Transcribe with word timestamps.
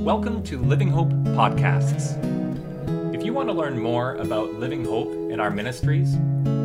Welcome 0.00 0.42
to 0.44 0.58
Living 0.58 0.88
Hope 0.88 1.10
Podcasts. 1.10 2.16
If 3.14 3.22
you 3.22 3.34
want 3.34 3.50
to 3.50 3.52
learn 3.52 3.78
more 3.78 4.14
about 4.14 4.54
Living 4.54 4.82
Hope 4.82 5.12
and 5.12 5.42
our 5.42 5.50
ministries, 5.50 6.14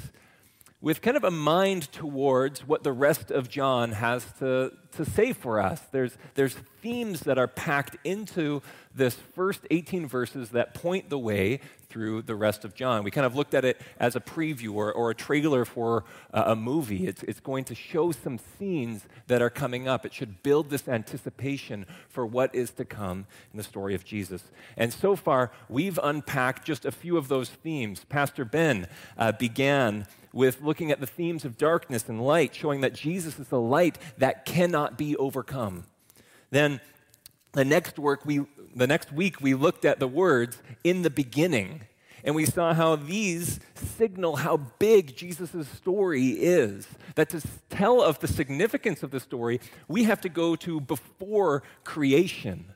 with 0.82 1.02
kind 1.02 1.18
of 1.18 1.24
a 1.24 1.32
mind 1.32 1.92
towards 1.92 2.68
what 2.68 2.84
the 2.84 2.92
rest 2.92 3.32
of 3.32 3.50
John 3.50 3.94
has 3.94 4.26
to, 4.40 4.74
to 4.92 5.06
say 5.06 5.34
for 5.34 5.60
us. 5.60 5.82
There's, 5.92 6.18
there's 6.36 6.56
themes 6.82 7.22
that 7.22 7.38
are 7.38 7.48
packed 7.48 7.96
into 8.04 8.62
this 8.94 9.16
first 9.16 9.62
18 9.72 10.06
verses 10.06 10.50
that 10.50 10.74
point 10.74 11.10
the 11.10 11.18
way 11.18 11.62
through 11.90 12.22
the 12.24 12.36
rest 12.36 12.66
of 12.66 12.76
John. 12.76 13.04
We 13.04 13.12
kind 13.12 13.26
of 13.26 13.36
looked 13.36 13.54
at 13.54 13.64
it 13.64 13.80
as 14.00 14.16
a 14.16 14.20
preview 14.20 14.74
or, 14.74 14.92
or 14.92 15.10
a 15.10 15.16
trailer 15.16 15.66
for 15.66 16.04
a 16.32 16.56
movie. 16.56 17.08
It's, 17.08 17.24
it's 17.24 17.40
going 17.40 17.64
to 17.66 17.76
show 17.76 18.12
some 18.12 18.40
scenes 18.58 19.06
that 19.28 19.42
are 19.42 19.50
coming 19.50 19.88
up. 19.88 20.06
It 20.06 20.14
should 20.14 20.44
build 20.44 20.70
this 20.70 20.88
anticipation 20.88 21.86
for 22.10 22.26
what 22.26 22.54
is 22.54 22.72
to 22.72 22.86
come 22.86 23.26
in 23.52 23.58
the 23.58 23.64
story 23.64 23.96
of 23.96 24.04
Jesus. 24.04 24.44
And 24.76 24.92
so 24.92 25.16
far, 25.16 25.52
we've 25.70 26.00
unpacked 26.02 26.66
just 26.66 26.86
a 26.86 26.92
few 26.92 27.18
of 27.18 27.28
those 27.28 27.50
themes. 27.50 28.04
Pastor 28.10 28.46
Ben 28.46 28.88
uh, 29.18 29.32
began 29.32 30.08
with 30.34 30.62
looking 30.62 30.92
at 30.92 31.00
the 31.00 31.08
themes 31.08 31.46
of 31.46 31.58
darkness 31.58 32.08
and 32.10 32.22
light, 32.22 32.54
showing 32.54 32.82
that 32.82 32.94
Jesus 32.94 33.40
is 33.40 33.48
the 33.48 33.60
light 33.60 33.98
that 34.18 34.46
cannot 34.46 34.98
be 34.98 35.16
overcome. 35.16 35.86
Then 36.52 36.80
the 37.54 37.66
next 37.66 37.98
work 37.98 38.26
we 38.26 38.46
the 38.78 38.88
next 38.88 39.12
week 39.12 39.42
we 39.42 39.54
looked 39.54 39.86
at 39.86 40.00
the 40.00 40.08
words 40.08 40.62
in 40.84 41.02
the 41.02 41.10
beginning 41.10 41.82
and 42.24 42.36
we 42.36 42.46
saw 42.46 42.74
how 42.74 42.96
these 42.96 43.60
signal 43.74 44.38
how 44.38 44.58
big 44.58 45.16
Jesus' 45.16 45.68
story 45.70 46.30
is. 46.30 46.88
That 47.16 47.30
to 47.30 47.42
tell 47.70 48.02
of 48.02 48.20
the 48.20 48.28
significance 48.28 49.02
of 49.02 49.12
the 49.12 49.20
story, 49.20 49.62
we 49.88 50.04
have 50.04 50.22
to 50.22 50.30
go 50.30 50.56
to 50.58 50.82
before 50.82 51.64
creation. 51.84 52.74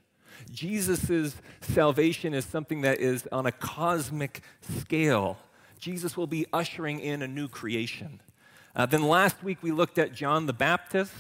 Jesus' 0.52 1.35
salvation 1.61 2.33
is 2.33 2.45
something 2.45 2.81
that 2.81 2.99
is 2.99 3.27
on 3.31 3.45
a 3.45 3.52
cosmic 3.52 4.41
scale. 4.79 5.38
Jesus 5.79 6.16
will 6.16 6.27
be 6.27 6.45
ushering 6.53 6.99
in 6.99 7.22
a 7.22 7.27
new 7.27 7.47
creation. 7.47 8.22
Uh, 8.75 8.85
then 8.85 9.03
last 9.03 9.44
week 9.44 9.57
we 9.61 9.72
looked 9.72 9.97
at 9.97 10.13
John 10.13 10.45
the 10.45 10.53
Baptist, 10.53 11.13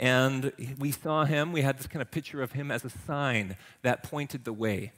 and 0.00 0.50
we 0.78 0.90
saw 0.90 1.26
him, 1.26 1.52
we 1.52 1.60
had 1.60 1.78
this 1.78 1.86
kind 1.86 2.00
of 2.00 2.10
picture 2.10 2.42
of 2.42 2.52
him 2.52 2.70
as 2.70 2.86
a 2.86 2.90
sign 2.90 3.56
that 3.82 4.02
pointed 4.02 4.44
the 4.44 4.52
way. 4.52 4.92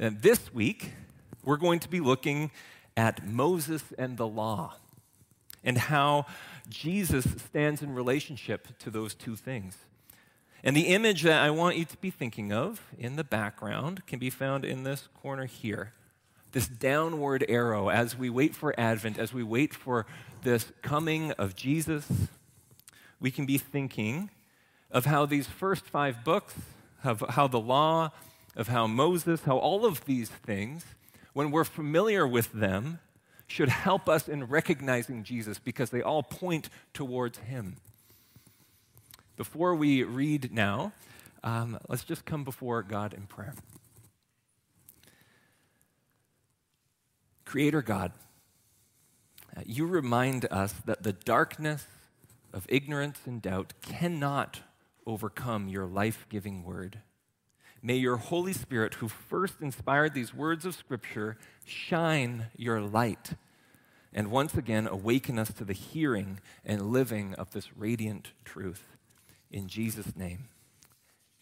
And 0.00 0.20
this 0.20 0.52
week, 0.52 0.92
we're 1.44 1.56
going 1.56 1.78
to 1.78 1.88
be 1.88 2.00
looking 2.00 2.50
at 2.96 3.24
Moses 3.24 3.84
and 3.96 4.16
the 4.16 4.26
law 4.26 4.74
and 5.62 5.78
how 5.78 6.26
Jesus 6.68 7.24
stands 7.24 7.82
in 7.82 7.94
relationship 7.94 8.76
to 8.80 8.90
those 8.90 9.14
two 9.14 9.36
things. 9.36 9.78
And 10.64 10.76
the 10.76 10.88
image 10.88 11.22
that 11.22 11.40
I 11.40 11.50
want 11.50 11.76
you 11.76 11.84
to 11.84 11.96
be 11.98 12.10
thinking 12.10 12.52
of 12.52 12.82
in 12.98 13.14
the 13.14 13.22
background 13.22 14.06
can 14.08 14.18
be 14.18 14.28
found 14.28 14.64
in 14.64 14.82
this 14.82 15.08
corner 15.14 15.46
here 15.46 15.92
this 16.50 16.66
downward 16.66 17.44
arrow 17.48 17.90
as 17.90 18.16
we 18.16 18.30
wait 18.30 18.54
for 18.56 18.74
Advent, 18.80 19.18
as 19.18 19.32
we 19.32 19.42
wait 19.42 19.74
for 19.74 20.06
this 20.42 20.72
coming 20.82 21.30
of 21.32 21.54
Jesus, 21.54 22.10
we 23.20 23.30
can 23.30 23.44
be 23.44 23.58
thinking 23.58 24.30
of 24.90 25.04
how 25.04 25.26
these 25.26 25.46
first 25.46 25.84
five 25.84 26.24
books, 26.24 26.54
of 27.04 27.20
how 27.30 27.46
the 27.46 27.60
law, 27.60 28.10
of 28.56 28.68
how 28.68 28.86
Moses, 28.86 29.42
how 29.44 29.58
all 29.58 29.84
of 29.84 30.04
these 30.04 30.28
things, 30.28 30.84
when 31.32 31.50
we're 31.50 31.64
familiar 31.64 32.26
with 32.26 32.52
them, 32.52 32.98
should 33.46 33.68
help 33.68 34.08
us 34.08 34.28
in 34.28 34.44
recognizing 34.44 35.24
Jesus 35.24 35.58
because 35.58 35.90
they 35.90 36.02
all 36.02 36.22
point 36.22 36.68
towards 36.92 37.38
him. 37.38 37.76
Before 39.36 39.74
we 39.74 40.02
read 40.02 40.52
now, 40.52 40.92
um, 41.42 41.78
let's 41.88 42.04
just 42.04 42.24
come 42.24 42.44
before 42.44 42.82
God 42.82 43.14
in 43.14 43.26
prayer. 43.26 43.54
Creator 47.44 47.80
God, 47.82 48.12
uh, 49.56 49.62
you 49.64 49.86
remind 49.86 50.44
us 50.50 50.74
that 50.84 51.02
the 51.02 51.14
darkness 51.14 51.86
of 52.52 52.66
ignorance 52.68 53.20
and 53.24 53.40
doubt 53.40 53.72
cannot 53.80 54.60
overcome 55.08 55.68
your 55.68 55.86
life 55.86 56.26
giving 56.28 56.62
word. 56.62 57.00
May 57.82 57.96
your 57.96 58.16
Holy 58.16 58.52
Spirit, 58.52 58.94
who 58.94 59.08
first 59.08 59.60
inspired 59.60 60.14
these 60.14 60.34
words 60.34 60.64
of 60.64 60.74
Scripture, 60.74 61.38
shine 61.64 62.46
your 62.56 62.80
light 62.80 63.32
and 64.12 64.30
once 64.30 64.54
again 64.54 64.86
awaken 64.86 65.38
us 65.38 65.52
to 65.52 65.64
the 65.64 65.72
hearing 65.72 66.40
and 66.64 66.90
living 66.90 67.34
of 67.34 67.52
this 67.52 67.76
radiant 67.76 68.32
truth. 68.44 68.96
In 69.50 69.68
Jesus' 69.68 70.16
name, 70.16 70.48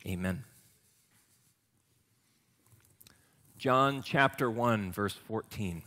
amen. 0.07 0.45
John 3.57 4.03
chapter 4.03 4.51
1, 4.51 4.93
verse 4.93 5.15
14. 5.15 5.83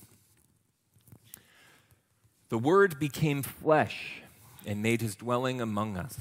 The 2.49 2.57
Word 2.57 2.97
became 2.99 3.43
flesh 3.43 4.23
and 4.65 4.81
made 4.81 5.01
his 5.01 5.15
dwelling 5.15 5.61
among 5.61 5.95
us. 5.95 6.17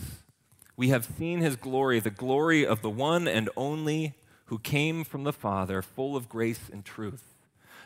We 0.78 0.88
have 0.88 1.04
seen 1.18 1.40
his 1.40 1.56
glory, 1.56 2.00
the 2.00 2.08
glory 2.08 2.64
of 2.64 2.80
the 2.80 2.88
one 2.88 3.28
and 3.28 3.50
only 3.56 4.14
who 4.46 4.58
came 4.58 5.04
from 5.04 5.24
the 5.24 5.32
Father, 5.32 5.82
full 5.82 6.16
of 6.16 6.28
grace 6.28 6.70
and 6.72 6.84
truth. 6.84 7.34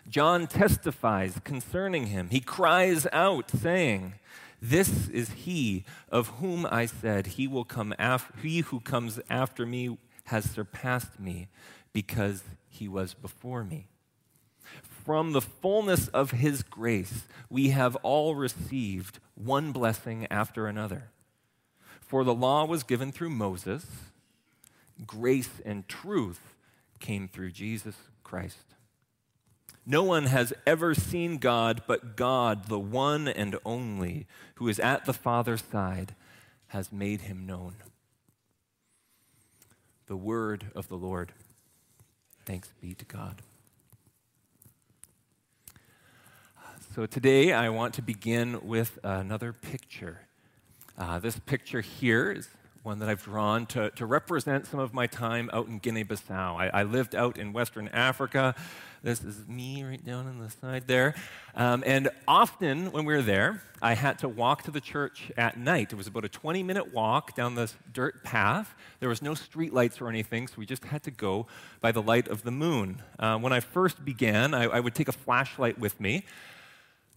John 0.09 0.47
testifies 0.47 1.41
concerning 1.43 2.09
him. 2.09 2.29
He 2.31 2.41
cries 2.41 3.09
out, 3.13 3.51
saying, 3.51 4.15
This 4.61 5.09
is 5.09 5.31
he 5.31 5.85
of 6.11 6.29
whom 6.39 6.69
I 6.71 6.87
said, 6.87 7.27
He 7.29 7.49
will 7.49 7.65
come 7.65 7.95
after 7.99 8.39
he 8.39 8.61
who 8.61 8.79
comes 8.79 9.19
after 9.29 9.67
me 9.67 9.99
has 10.27 10.49
surpassed 10.49 11.19
me, 11.19 11.49
because 11.93 12.45
he 12.69 12.87
was 12.89 13.15
before 13.15 13.65
me 13.65 13.89
from 15.05 15.33
the 15.33 15.41
fullness 15.41 16.09
of 16.09 16.31
his 16.31 16.63
grace, 16.63 17.25
we 17.51 17.71
have 17.71 17.97
all 17.97 18.35
received 18.35 19.19
one 19.35 19.73
blessing 19.73 20.27
after 20.31 20.67
another. 20.67 21.11
For 22.12 22.25
the 22.25 22.34
law 22.34 22.67
was 22.67 22.83
given 22.83 23.11
through 23.11 23.31
Moses, 23.31 23.87
grace 25.06 25.62
and 25.65 25.89
truth 25.89 26.55
came 27.00 27.27
through 27.27 27.53
Jesus 27.53 27.97
Christ. 28.23 28.75
No 29.87 30.03
one 30.03 30.27
has 30.27 30.53
ever 30.67 30.95
seen 30.95 31.39
God, 31.39 31.84
but 31.87 32.15
God, 32.15 32.67
the 32.67 32.78
one 32.78 33.28
and 33.28 33.56
only, 33.65 34.27
who 34.56 34.69
is 34.69 34.78
at 34.78 35.06
the 35.06 35.15
Father's 35.15 35.65
side, 35.65 36.15
has 36.67 36.93
made 36.93 37.23
him 37.23 37.47
known. 37.47 37.77
The 40.05 40.15
word 40.15 40.67
of 40.75 40.89
the 40.89 40.99
Lord. 40.99 41.33
Thanks 42.44 42.75
be 42.79 42.93
to 42.93 43.06
God. 43.06 43.41
So 46.94 47.06
today 47.06 47.55
I 47.55 47.71
want 47.71 47.94
to 47.94 48.03
begin 48.03 48.61
with 48.67 48.99
another 49.03 49.55
picture. 49.55 50.26
Uh, 51.02 51.19
this 51.19 51.37
picture 51.37 51.81
here 51.81 52.31
is 52.31 52.49
one 52.84 53.00
that 53.00 53.08
I've 53.08 53.25
drawn 53.25 53.66
to, 53.66 53.90
to 53.90 54.06
represent 54.06 54.69
some 54.69 54.78
of 54.78 54.94
my 54.94 55.08
time 55.08 55.50
out 55.52 55.66
in 55.66 55.81
Guinea 55.81 56.04
Bissau. 56.04 56.54
I, 56.54 56.69
I, 56.69 56.82
lived 56.84 57.16
out 57.16 57.38
in 57.38 57.52
Western 57.52 57.88
Africa. 57.88 58.54
This 59.02 59.25
is 59.25 59.49
me 59.49 59.82
right 59.82 60.04
down 60.04 60.28
on 60.28 60.38
the 60.38 60.49
side 60.49 60.87
there. 60.87 61.16
Um, 61.56 61.82
and 61.84 62.08
often 62.28 62.93
when 62.93 63.04
we 63.04 63.14
were 63.14 63.22
there, 63.22 63.64
I 63.82 63.94
had 63.94 64.20
to 64.20 64.28
walk 64.28 64.62
to 64.62 64.70
the 64.70 64.81
church 64.81 65.32
at 65.37 65.58
night. 65.58 65.93
It 65.93 65.96
was 65.96 66.06
about 66.06 66.25
a 66.25 66.28
20 66.28 66.62
minute 66.62 66.94
walk 66.94 67.34
down 67.34 67.56
this 67.56 67.75
dirt 67.93 68.22
path. 68.22 68.72
There 69.00 69.08
was 69.08 69.20
no 69.20 69.34
street 69.34 69.72
lights 69.72 70.00
or 70.00 70.08
anything, 70.08 70.46
so 70.46 70.54
we 70.56 70.66
just 70.66 70.84
had 70.84 71.02
to 71.02 71.10
go 71.10 71.49
by 71.81 71.90
the 71.90 72.00
light 72.00 72.28
of 72.28 72.44
the 72.44 72.52
moon. 72.52 73.02
Uh, 73.19 73.38
when 73.38 73.52
I 73.52 73.58
first 73.58 74.04
began, 74.04 74.54
I, 74.54 74.66
I 74.66 74.78
would 74.78 74.94
take 74.94 75.08
a 75.08 75.12
flashlight 75.12 75.81
with 75.81 75.99
me. 76.00 76.25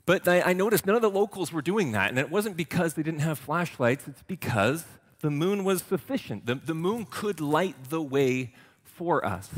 But 0.05 0.27
I, 0.27 0.53
noticed 0.53 0.85
none 0.85 0.95
of 0.95 1.01
the 1.01 1.09
locals 1.09 1.51
were 1.51 1.63
doing 1.63 1.91
that. 1.93 2.09
And 2.09 2.19
it 2.19 2.29
wasn't 2.29 2.55
because 2.55 2.93
they 2.93 3.01
didn't 3.01 3.21
have 3.21 3.39
flashlights, 3.39 4.07
it's 4.07 4.21
because 4.23 4.85
the 5.21 5.31
moon 5.31 5.63
was 5.63 5.81
sufficient. 5.81 6.45
The, 6.45 6.55
the 6.55 6.75
moon 6.75 7.07
could 7.09 7.39
light 7.39 7.89
the 7.89 8.01
way 8.01 8.53
for 8.83 9.25
us. 9.25 9.49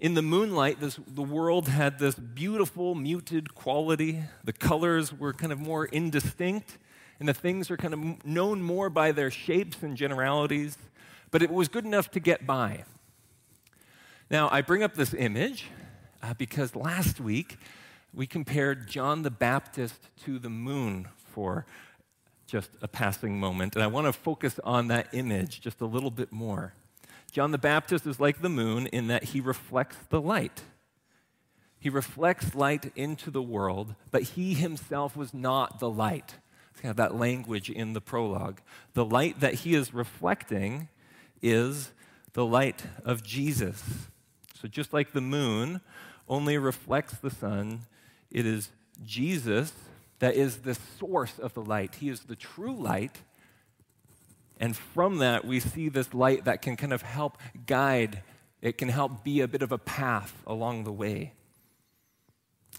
In 0.00 0.14
the 0.14 0.22
moonlight, 0.22 0.80
this, 0.80 0.98
the 1.06 1.22
world 1.22 1.68
had 1.68 2.00
this 2.00 2.16
beautiful, 2.16 2.96
muted 2.96 3.54
quality. 3.54 4.24
The 4.42 4.52
colors 4.52 5.16
were 5.16 5.32
kind 5.32 5.52
of 5.52 5.60
more 5.60 5.84
indistinct. 5.84 6.78
and 7.20 7.28
the 7.28 7.34
things 7.34 7.70
are 7.70 7.76
kind 7.76 7.94
of 7.94 8.26
known 8.26 8.62
more 8.62 8.90
by 8.90 9.12
their 9.12 9.30
shapes 9.30 9.80
and 9.84 9.96
generalities, 9.96 10.76
but 11.30 11.40
it 11.40 11.50
was 11.50 11.68
good 11.68 11.84
enough 11.84 12.10
to 12.10 12.18
get 12.18 12.44
by. 12.44 12.82
Now, 14.28 14.48
I 14.50 14.60
bring 14.60 14.82
up 14.82 14.94
this 14.94 15.14
image 15.14 15.66
uh, 16.20 16.34
because 16.34 16.74
last 16.74 17.20
week 17.20 17.58
we 18.14 18.26
compared 18.26 18.88
John 18.88 19.22
the 19.22 19.30
Baptist 19.30 20.08
to 20.24 20.38
the 20.38 20.50
moon 20.50 21.08
for 21.16 21.66
just 22.46 22.70
a 22.82 22.88
passing 22.88 23.40
moment, 23.40 23.74
and 23.74 23.82
I 23.82 23.86
want 23.86 24.06
to 24.06 24.12
focus 24.12 24.60
on 24.64 24.88
that 24.88 25.08
image 25.12 25.60
just 25.60 25.80
a 25.80 25.86
little 25.86 26.10
bit 26.10 26.30
more. 26.30 26.74
John 27.30 27.50
the 27.50 27.58
Baptist 27.58 28.06
is 28.06 28.20
like 28.20 28.42
the 28.42 28.50
moon 28.50 28.86
in 28.88 29.06
that 29.06 29.24
he 29.24 29.40
reflects 29.40 29.96
the 30.10 30.20
light. 30.20 30.62
He 31.78 31.88
reflects 31.88 32.54
light 32.54 32.92
into 32.94 33.30
the 33.30 33.42
world, 33.42 33.94
but 34.10 34.22
he 34.22 34.54
himself 34.54 35.16
was 35.16 35.32
not 35.32 35.80
the 35.80 35.88
light. 35.88 36.36
It's 36.70 36.80
kind 36.80 36.90
of 36.90 36.96
that 36.96 37.14
language 37.14 37.70
in 37.70 37.94
the 37.94 38.00
prologue. 38.00 38.60
The 38.92 39.04
light 39.04 39.40
that 39.40 39.54
he 39.54 39.74
is 39.74 39.94
reflecting 39.94 40.88
is 41.40 41.92
the 42.34 42.44
light 42.44 42.84
of 43.04 43.22
Jesus. 43.22 43.82
So 44.60 44.68
just 44.68 44.92
like 44.92 45.12
the 45.12 45.20
moon 45.20 45.80
only 46.28 46.58
reflects 46.58 47.14
the 47.14 47.30
sun, 47.30 47.80
it 48.32 48.46
is 48.46 48.70
Jesus 49.04 49.72
that 50.22 50.36
is 50.36 50.58
the 50.58 50.76
source 51.00 51.38
of 51.40 51.52
the 51.54 51.62
light. 51.62 51.96
He 51.96 52.08
is 52.08 52.20
the 52.20 52.36
true 52.36 52.74
light. 52.74 53.22
And 54.60 54.76
from 54.76 55.18
that, 55.18 55.44
we 55.44 55.58
see 55.58 55.88
this 55.88 56.14
light 56.14 56.44
that 56.44 56.62
can 56.62 56.76
kind 56.76 56.92
of 56.92 57.02
help 57.02 57.38
guide, 57.66 58.22
it 58.60 58.78
can 58.78 58.88
help 58.88 59.24
be 59.24 59.40
a 59.40 59.48
bit 59.48 59.62
of 59.62 59.72
a 59.72 59.78
path 59.78 60.40
along 60.46 60.84
the 60.84 60.92
way. 60.92 61.32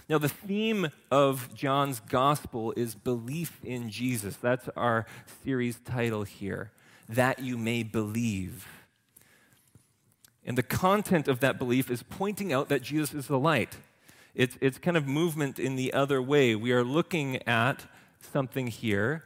Now, 0.07 0.17
the 0.17 0.29
theme 0.29 0.88
of 1.11 1.53
John's 1.53 1.99
gospel 1.99 2.73
is 2.77 2.95
belief 2.95 3.59
in 3.63 3.89
Jesus. 3.89 4.38
That's 4.38 4.69
our 4.77 5.06
series 5.44 5.77
title 5.83 6.23
here, 6.23 6.71
that 7.09 7.39
you 7.39 7.57
may 7.57 7.83
believe. 7.83 8.67
And 10.45 10.57
the 10.57 10.63
content 10.63 11.27
of 11.27 11.41
that 11.41 11.59
belief 11.59 11.91
is 11.91 12.03
pointing 12.03 12.53
out 12.53 12.69
that 12.69 12.81
Jesus 12.81 13.13
is 13.13 13.27
the 13.27 13.38
light. 13.38 13.75
It's, 14.35 14.57
it's 14.62 14.77
kind 14.80 14.97
of 14.97 15.07
movement 15.07 15.59
in 15.59 15.75
the 15.75 15.94
other 15.94 16.21
way. 16.21 16.56
We 16.56 16.71
are 16.71 16.83
looking 16.83 17.47
at 17.47 17.85
something 18.19 18.68
here 18.68 19.24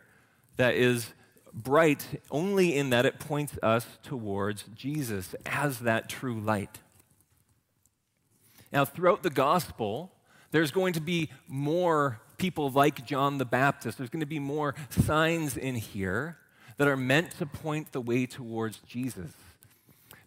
that 0.57 0.75
is 0.75 1.13
bright 1.53 2.21
only 2.29 2.75
in 2.75 2.89
that 2.89 3.05
it 3.05 3.19
points 3.19 3.57
us 3.63 3.85
towards 4.03 4.63
Jesus 4.75 5.33
as 5.45 5.79
that 5.79 6.09
true 6.09 6.39
light. 6.39 6.79
Now, 8.71 8.83
throughout 8.83 9.23
the 9.23 9.29
gospel, 9.29 10.11
there's 10.51 10.71
going 10.71 10.93
to 10.93 11.01
be 11.01 11.29
more 11.47 12.19
people 12.37 12.69
like 12.69 13.05
John 13.05 13.37
the 13.37 13.45
Baptist. 13.45 13.97
There's 13.97 14.09
going 14.09 14.19
to 14.19 14.25
be 14.25 14.39
more 14.39 14.75
signs 14.89 15.55
in 15.55 15.75
here 15.75 16.37
that 16.77 16.87
are 16.87 16.97
meant 16.97 17.31
to 17.37 17.45
point 17.45 17.91
the 17.91 18.01
way 18.01 18.25
towards 18.25 18.79
Jesus. 18.79 19.31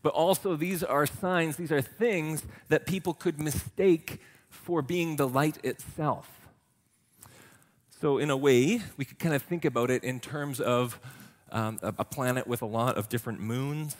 But 0.02 0.14
also, 0.14 0.56
these 0.56 0.82
are 0.82 1.06
signs, 1.06 1.56
these 1.56 1.70
are 1.70 1.82
things 1.82 2.44
that 2.68 2.86
people 2.86 3.12
could 3.12 3.38
mistake 3.38 4.20
for 4.50 4.82
being 4.82 5.16
the 5.16 5.26
light 5.26 5.58
itself. 5.64 6.28
So, 8.00 8.18
in 8.18 8.30
a 8.30 8.36
way, 8.36 8.80
we 8.96 9.04
could 9.04 9.18
kind 9.18 9.34
of 9.34 9.42
think 9.42 9.64
about 9.64 9.90
it 9.90 10.04
in 10.04 10.20
terms 10.20 10.60
of 10.60 10.98
um, 11.52 11.78
a, 11.82 12.04
planet 12.04 12.46
with 12.46 12.62
a 12.62 12.66
lot 12.66 12.96
of 12.96 13.08
different 13.08 13.40
moons. 13.40 13.96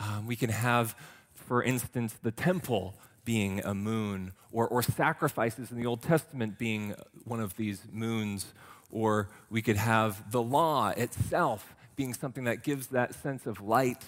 Um, 0.00 0.26
we 0.26 0.36
can 0.36 0.50
have, 0.50 0.96
for 1.34 1.62
instance, 1.62 2.14
the 2.22 2.30
temple 2.30 2.94
being 3.24 3.60
a 3.64 3.74
moon, 3.74 4.32
or, 4.50 4.66
or 4.66 4.82
sacrifices 4.82 5.70
in 5.70 5.76
the 5.76 5.86
Old 5.86 6.02
Testament 6.02 6.58
being 6.58 6.94
one 7.24 7.40
of 7.40 7.56
these 7.56 7.82
moons, 7.92 8.54
or 8.90 9.28
we 9.50 9.60
could 9.60 9.76
have 9.76 10.32
the 10.32 10.42
law 10.42 10.88
itself 10.96 11.74
being 11.94 12.14
something 12.14 12.44
that 12.44 12.62
gives 12.62 12.86
that 12.88 13.14
sense 13.14 13.46
of 13.46 13.60
light. 13.60 14.02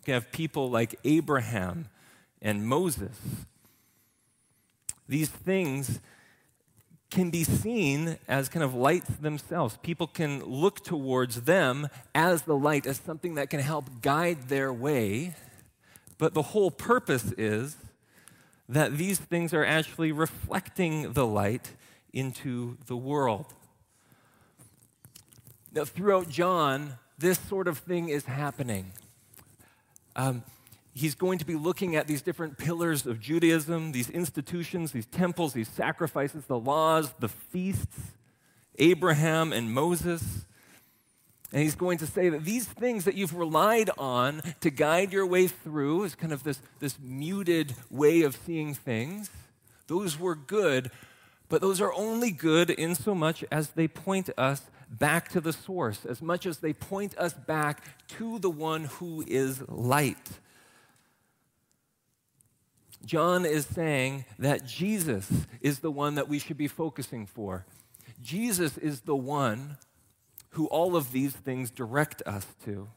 We 0.00 0.04
can 0.04 0.14
have 0.14 0.30
people 0.32 0.70
like 0.70 0.98
Abraham 1.04 1.86
and 2.42 2.66
Moses. 2.66 3.16
These 5.08 5.28
things 5.28 6.00
can 7.10 7.30
be 7.30 7.44
seen 7.44 8.16
as 8.26 8.48
kind 8.48 8.64
of 8.64 8.74
lights 8.74 9.10
themselves. 9.16 9.76
People 9.82 10.06
can 10.06 10.42
look 10.44 10.82
towards 10.82 11.42
them 11.42 11.88
as 12.14 12.42
the 12.42 12.56
light, 12.56 12.86
as 12.86 12.98
something 12.98 13.34
that 13.34 13.50
can 13.50 13.60
help 13.60 14.00
guide 14.00 14.48
their 14.48 14.72
way. 14.72 15.34
But 16.16 16.32
the 16.32 16.42
whole 16.42 16.70
purpose 16.70 17.32
is 17.36 17.76
that 18.68 18.96
these 18.96 19.18
things 19.18 19.52
are 19.52 19.64
actually 19.64 20.12
reflecting 20.12 21.12
the 21.12 21.26
light 21.26 21.72
into 22.12 22.78
the 22.86 22.96
world. 22.96 23.46
Now, 25.74 25.84
throughout 25.84 26.28
John, 26.28 26.94
this 27.18 27.38
sort 27.38 27.68
of 27.68 27.78
thing 27.78 28.08
is 28.08 28.24
happening. 28.24 28.92
Um, 30.16 30.44
he's 30.94 31.14
going 31.14 31.38
to 31.38 31.46
be 31.46 31.54
looking 31.54 31.96
at 31.96 32.06
these 32.06 32.22
different 32.22 32.58
pillars 32.58 33.06
of 33.06 33.20
Judaism, 33.20 33.92
these 33.92 34.10
institutions, 34.10 34.92
these 34.92 35.06
temples, 35.06 35.52
these 35.52 35.68
sacrifices, 35.68 36.44
the 36.46 36.58
laws, 36.58 37.12
the 37.18 37.28
feasts, 37.28 38.12
Abraham 38.78 39.52
and 39.52 39.72
Moses. 39.72 40.46
And 41.52 41.62
he's 41.62 41.74
going 41.74 41.98
to 41.98 42.06
say 42.06 42.30
that 42.30 42.44
these 42.44 42.66
things 42.66 43.04
that 43.04 43.14
you've 43.14 43.34
relied 43.34 43.90
on 43.98 44.42
to 44.60 44.70
guide 44.70 45.12
your 45.12 45.26
way 45.26 45.46
through 45.46 46.04
is 46.04 46.14
kind 46.14 46.32
of 46.32 46.44
this, 46.44 46.60
this 46.80 46.98
muted 46.98 47.74
way 47.90 48.22
of 48.22 48.34
seeing 48.34 48.74
things. 48.74 49.30
Those 49.86 50.18
were 50.18 50.34
good, 50.34 50.90
but 51.48 51.60
those 51.60 51.80
are 51.80 51.92
only 51.92 52.30
good 52.30 52.70
in 52.70 52.94
so 52.94 53.14
much 53.14 53.44
as 53.50 53.70
they 53.70 53.86
point 53.86 54.30
us 54.38 54.62
back 54.90 55.28
to 55.30 55.40
the 55.40 55.52
source, 55.52 56.04
as 56.06 56.22
much 56.22 56.46
as 56.46 56.58
they 56.58 56.72
point 56.72 57.16
us 57.18 57.34
back 57.34 57.84
to 58.08 58.38
the 58.38 58.50
one 58.50 58.84
who 58.84 59.22
is 59.26 59.62
light. 59.68 60.40
John 63.04 63.44
is 63.44 63.66
saying 63.66 64.24
that 64.38 64.64
Jesus 64.64 65.28
is 65.60 65.80
the 65.80 65.90
one 65.90 66.14
that 66.14 66.28
we 66.28 66.38
should 66.38 66.56
be 66.56 66.68
focusing 66.68 67.26
for. 67.26 67.66
Jesus 68.22 68.78
is 68.78 69.00
the 69.00 69.16
one 69.16 69.76
who 70.50 70.66
all 70.66 70.96
of 70.96 71.12
these 71.12 71.32
things 71.32 71.70
direct 71.70 72.22
us 72.26 72.46
to. 72.64 72.88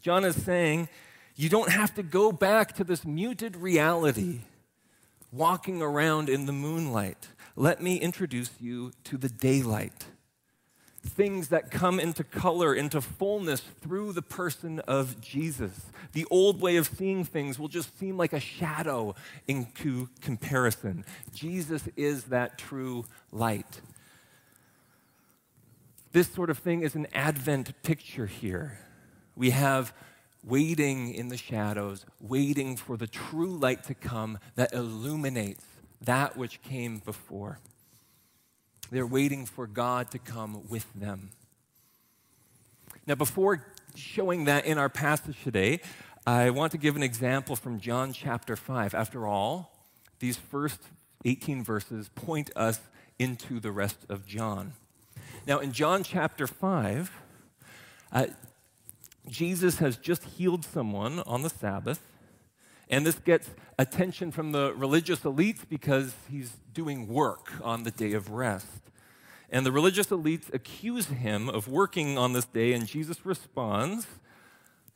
John 0.00 0.24
is 0.24 0.36
saying, 0.42 0.88
you 1.36 1.48
don't 1.48 1.70
have 1.70 1.94
to 1.94 2.02
go 2.02 2.30
back 2.30 2.74
to 2.74 2.84
this 2.84 3.04
muted 3.04 3.56
reality, 3.56 4.40
walking 5.32 5.82
around 5.82 6.28
in 6.28 6.46
the 6.46 6.52
moonlight. 6.52 7.28
Let 7.56 7.82
me 7.82 7.96
introduce 7.96 8.50
you 8.60 8.92
to 9.04 9.16
the 9.16 9.28
daylight. 9.28 10.06
Things 11.06 11.48
that 11.48 11.70
come 11.70 12.00
into 12.00 12.24
color, 12.24 12.74
into 12.74 13.00
fullness 13.00 13.60
through 13.60 14.12
the 14.12 14.22
person 14.22 14.80
of 14.80 15.20
Jesus. 15.20 15.86
The 16.12 16.26
old 16.30 16.60
way 16.60 16.76
of 16.76 16.88
seeing 16.88 17.24
things 17.24 17.58
will 17.58 17.68
just 17.68 17.98
seem 17.98 18.16
like 18.16 18.32
a 18.32 18.40
shadow 18.40 19.14
into 19.46 20.08
comparison. 20.20 21.04
Jesus 21.32 21.88
is 21.96 22.24
that 22.24 22.58
true 22.58 23.04
light. 23.30 23.80
This 26.12 26.28
sort 26.28 26.48
of 26.48 26.58
thing 26.58 26.82
is 26.82 26.94
an 26.94 27.06
Advent 27.12 27.82
picture 27.82 28.26
here. 28.26 28.78
We 29.36 29.50
have 29.50 29.92
waiting 30.44 31.12
in 31.12 31.28
the 31.28 31.36
shadows, 31.36 32.06
waiting 32.20 32.76
for 32.76 32.96
the 32.96 33.06
true 33.06 33.56
light 33.56 33.82
to 33.84 33.94
come 33.94 34.38
that 34.54 34.72
illuminates 34.72 35.64
that 36.00 36.36
which 36.36 36.62
came 36.62 36.98
before. 36.98 37.58
They're 38.90 39.06
waiting 39.06 39.46
for 39.46 39.66
God 39.66 40.10
to 40.12 40.18
come 40.18 40.68
with 40.68 40.86
them. 40.94 41.30
Now, 43.06 43.14
before 43.14 43.66
showing 43.94 44.44
that 44.44 44.64
in 44.64 44.78
our 44.78 44.88
passage 44.88 45.36
today, 45.42 45.80
I 46.26 46.50
want 46.50 46.72
to 46.72 46.78
give 46.78 46.96
an 46.96 47.02
example 47.02 47.54
from 47.54 47.80
John 47.80 48.12
chapter 48.12 48.56
5. 48.56 48.94
After 48.94 49.26
all, 49.26 49.72
these 50.20 50.36
first 50.36 50.80
18 51.24 51.62
verses 51.62 52.08
point 52.08 52.50
us 52.56 52.80
into 53.18 53.60
the 53.60 53.70
rest 53.70 53.98
of 54.08 54.26
John. 54.26 54.72
Now, 55.46 55.58
in 55.58 55.72
John 55.72 56.02
chapter 56.02 56.46
5, 56.46 57.10
uh, 58.12 58.26
Jesus 59.28 59.78
has 59.78 59.96
just 59.96 60.24
healed 60.24 60.64
someone 60.64 61.20
on 61.20 61.42
the 61.42 61.50
Sabbath, 61.50 62.00
and 62.88 63.06
this 63.06 63.18
gets 63.18 63.50
attention 63.78 64.30
from 64.30 64.52
the 64.52 64.74
religious 64.74 65.20
elites 65.20 65.60
because 65.68 66.14
he's 66.30 66.56
doing 66.72 67.08
work 67.08 67.52
on 67.62 67.82
the 67.82 67.90
day 67.90 68.12
of 68.12 68.30
rest. 68.30 68.90
And 69.50 69.64
the 69.64 69.72
religious 69.72 70.08
elites 70.08 70.52
accuse 70.52 71.06
him 71.06 71.48
of 71.48 71.68
working 71.68 72.18
on 72.18 72.32
this 72.32 72.44
day, 72.44 72.72
and 72.72 72.86
Jesus 72.86 73.24
responds 73.24 74.06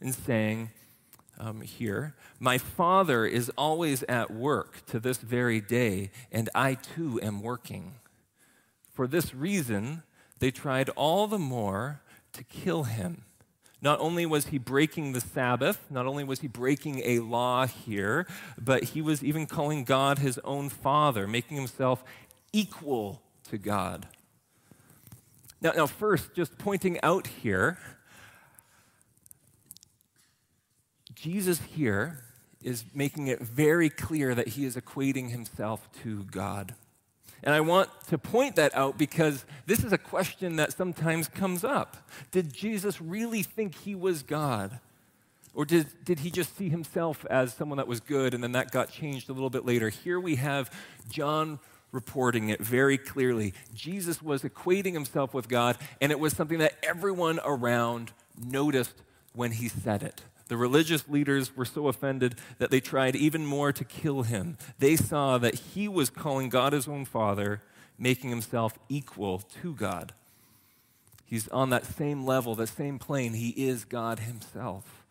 in 0.00 0.12
saying, 0.12 0.70
um, 1.38 1.60
here, 1.60 2.14
My 2.40 2.58
Father 2.58 3.24
is 3.24 3.50
always 3.56 4.02
at 4.04 4.30
work 4.32 4.84
to 4.86 4.98
this 4.98 5.18
very 5.18 5.60
day, 5.60 6.10
and 6.32 6.50
I 6.54 6.74
too 6.74 7.20
am 7.22 7.40
working. 7.40 7.94
For 8.92 9.06
this 9.06 9.32
reason, 9.34 10.02
they 10.40 10.50
tried 10.50 10.88
all 10.90 11.26
the 11.26 11.38
more 11.38 12.00
to 12.32 12.42
kill 12.42 12.84
him. 12.84 13.24
Not 13.80 14.00
only 14.00 14.26
was 14.26 14.46
he 14.46 14.58
breaking 14.58 15.12
the 15.12 15.20
Sabbath, 15.20 15.84
not 15.88 16.06
only 16.06 16.24
was 16.24 16.40
he 16.40 16.48
breaking 16.48 17.02
a 17.04 17.20
law 17.20 17.66
here, 17.66 18.26
but 18.60 18.84
he 18.84 19.00
was 19.00 19.22
even 19.22 19.46
calling 19.46 19.84
God 19.84 20.18
his 20.18 20.38
own 20.42 20.68
father, 20.68 21.28
making 21.28 21.56
himself 21.56 22.02
equal 22.52 23.22
to 23.50 23.58
God. 23.58 24.08
Now, 25.60 25.72
now, 25.72 25.86
first, 25.86 26.34
just 26.34 26.58
pointing 26.58 27.00
out 27.02 27.26
here, 27.26 27.78
Jesus 31.14 31.60
here 31.60 32.24
is 32.62 32.84
making 32.94 33.28
it 33.28 33.40
very 33.40 33.90
clear 33.90 34.34
that 34.34 34.48
he 34.48 34.64
is 34.64 34.76
equating 34.76 35.30
himself 35.30 35.88
to 36.02 36.24
God. 36.24 36.74
And 37.42 37.54
I 37.54 37.60
want 37.60 37.88
to 38.08 38.18
point 38.18 38.56
that 38.56 38.74
out 38.74 38.98
because 38.98 39.44
this 39.66 39.84
is 39.84 39.92
a 39.92 39.98
question 39.98 40.56
that 40.56 40.72
sometimes 40.72 41.28
comes 41.28 41.64
up. 41.64 41.96
Did 42.30 42.52
Jesus 42.52 43.00
really 43.00 43.42
think 43.42 43.74
he 43.76 43.94
was 43.94 44.22
God? 44.22 44.80
Or 45.54 45.64
did, 45.64 45.86
did 46.04 46.20
he 46.20 46.30
just 46.30 46.56
see 46.56 46.68
himself 46.68 47.24
as 47.30 47.54
someone 47.54 47.78
that 47.78 47.88
was 47.88 48.00
good 48.00 48.34
and 48.34 48.42
then 48.42 48.52
that 48.52 48.70
got 48.70 48.90
changed 48.90 49.28
a 49.28 49.32
little 49.32 49.50
bit 49.50 49.64
later? 49.64 49.88
Here 49.88 50.20
we 50.20 50.36
have 50.36 50.72
John 51.08 51.58
reporting 51.90 52.50
it 52.50 52.60
very 52.60 52.98
clearly. 52.98 53.54
Jesus 53.74 54.22
was 54.22 54.42
equating 54.42 54.92
himself 54.92 55.32
with 55.32 55.48
God, 55.48 55.78
and 56.00 56.12
it 56.12 56.20
was 56.20 56.32
something 56.34 56.58
that 56.58 56.74
everyone 56.82 57.40
around 57.44 58.12
noticed 58.40 59.02
when 59.32 59.52
he 59.52 59.68
said 59.68 60.02
it. 60.02 60.22
The 60.48 60.56
religious 60.56 61.08
leaders 61.08 61.56
were 61.56 61.64
so 61.64 61.88
offended 61.88 62.36
that 62.58 62.70
they 62.70 62.80
tried 62.80 63.14
even 63.14 63.46
more 63.46 63.72
to 63.72 63.84
kill 63.84 64.22
him. 64.22 64.56
They 64.78 64.96
saw 64.96 65.38
that 65.38 65.54
he 65.54 65.88
was 65.88 66.10
calling 66.10 66.48
God 66.48 66.72
his 66.72 66.88
own 66.88 67.04
father, 67.04 67.62
making 67.98 68.30
himself 68.30 68.78
equal 68.88 69.38
to 69.62 69.74
God. 69.74 70.14
He's 71.24 71.48
on 71.48 71.70
that 71.70 71.84
same 71.84 72.24
level, 72.24 72.54
that 72.54 72.68
same 72.68 72.98
plane. 72.98 73.34
He 73.34 73.50
is 73.50 73.84
God 73.84 74.20
himself. 74.20 75.04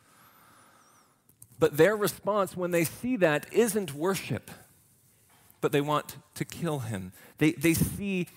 But 1.60 1.78
their 1.78 1.96
response 1.96 2.58
when 2.58 2.72
they 2.72 2.84
see 2.84 3.16
that 3.18 3.46
isn't 3.52 3.94
worship 3.94 4.50
but 5.62 5.72
they 5.72 5.82
want 5.82 6.18
to 6.36 6.46
kill 6.46 6.80
him. 6.80 7.12
They, 7.38 7.52
they 7.52 7.74
see 7.74 8.28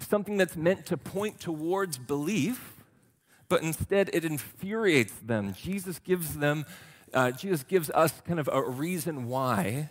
something 0.00 0.36
that's 0.36 0.56
meant 0.56 0.86
to 0.86 0.96
point 0.96 1.40
towards 1.40 1.98
belief, 1.98 2.73
but 3.54 3.62
instead 3.62 4.10
it 4.12 4.24
infuriates 4.24 5.12
them. 5.24 5.54
Jesus 5.54 6.00
gives 6.00 6.38
them, 6.38 6.66
uh, 7.12 7.30
Jesus 7.30 7.62
gives 7.62 7.88
us 7.90 8.20
kind 8.26 8.40
of 8.40 8.50
a 8.52 8.60
reason 8.68 9.28
why 9.28 9.90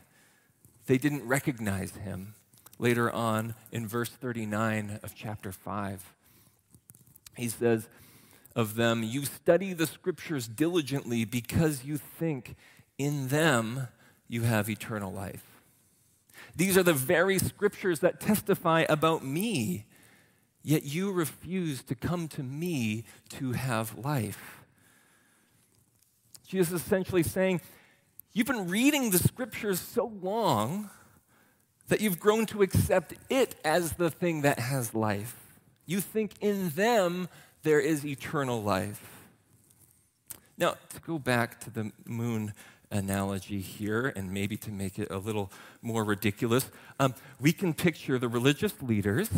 they 0.87 0.97
didn't 0.97 1.25
recognize 1.25 1.91
him 1.91 2.33
later 2.77 3.09
on 3.09 3.55
in 3.71 3.87
verse 3.87 4.09
39 4.09 4.99
of 5.01 5.15
chapter 5.15 5.53
5. 5.53 6.13
He 7.37 7.47
says 7.47 7.87
of 8.53 8.75
them, 8.75 9.01
You 9.01 9.23
study 9.23 9.71
the 9.71 9.87
scriptures 9.87 10.45
diligently 10.45 11.23
because 11.23 11.85
you 11.85 11.95
think 11.95 12.57
in 12.97 13.29
them 13.29 13.87
you 14.27 14.41
have 14.41 14.69
eternal 14.69 15.13
life. 15.13 15.45
These 16.53 16.77
are 16.77 16.83
the 16.83 16.91
very 16.91 17.39
scriptures 17.39 18.01
that 18.01 18.19
testify 18.19 18.83
about 18.89 19.23
me, 19.23 19.85
yet 20.63 20.83
you 20.83 21.11
refuse 21.11 21.83
to 21.83 21.95
come 21.95 22.27
to 22.29 22.43
me 22.43 23.03
to 23.29 23.51
have 23.51 23.97
life. 23.97 24.63
Jesus 26.47 26.73
is 26.73 26.81
essentially 26.81 27.23
saying, 27.23 27.61
You've 28.35 28.47
been 28.47 28.67
reading 28.67 29.11
the 29.11 29.19
scriptures 29.19 29.79
so 29.79 30.11
long 30.21 30.89
that 31.87 32.01
you've 32.01 32.19
grown 32.19 32.47
to 32.47 32.63
accept 32.63 33.13
it 33.29 33.55
as 33.63 33.93
the 33.93 34.09
thing 34.09 34.41
that 34.41 34.57
has 34.57 34.95
life. 34.95 35.37
You 35.85 36.01
think 36.01 36.31
in 36.41 36.69
them 36.69 37.29
there 37.61 37.79
is 37.79 38.03
eternal 38.03 38.63
life. 38.63 39.13
Now, 40.57 40.75
to 40.89 41.01
go 41.01 41.19
back 41.19 41.59
to 41.61 41.69
the 41.69 41.91
moon 42.05 42.53
analogy 42.89 43.59
here, 43.59 44.13
and 44.15 44.31
maybe 44.31 44.55
to 44.57 44.71
make 44.71 44.97
it 44.97 45.11
a 45.11 45.17
little 45.17 45.51
more 45.81 46.03
ridiculous, 46.03 46.69
um, 46.99 47.13
we 47.39 47.51
can 47.51 47.73
picture 47.73 48.17
the 48.17 48.29
religious 48.29 48.81
leaders 48.81 49.29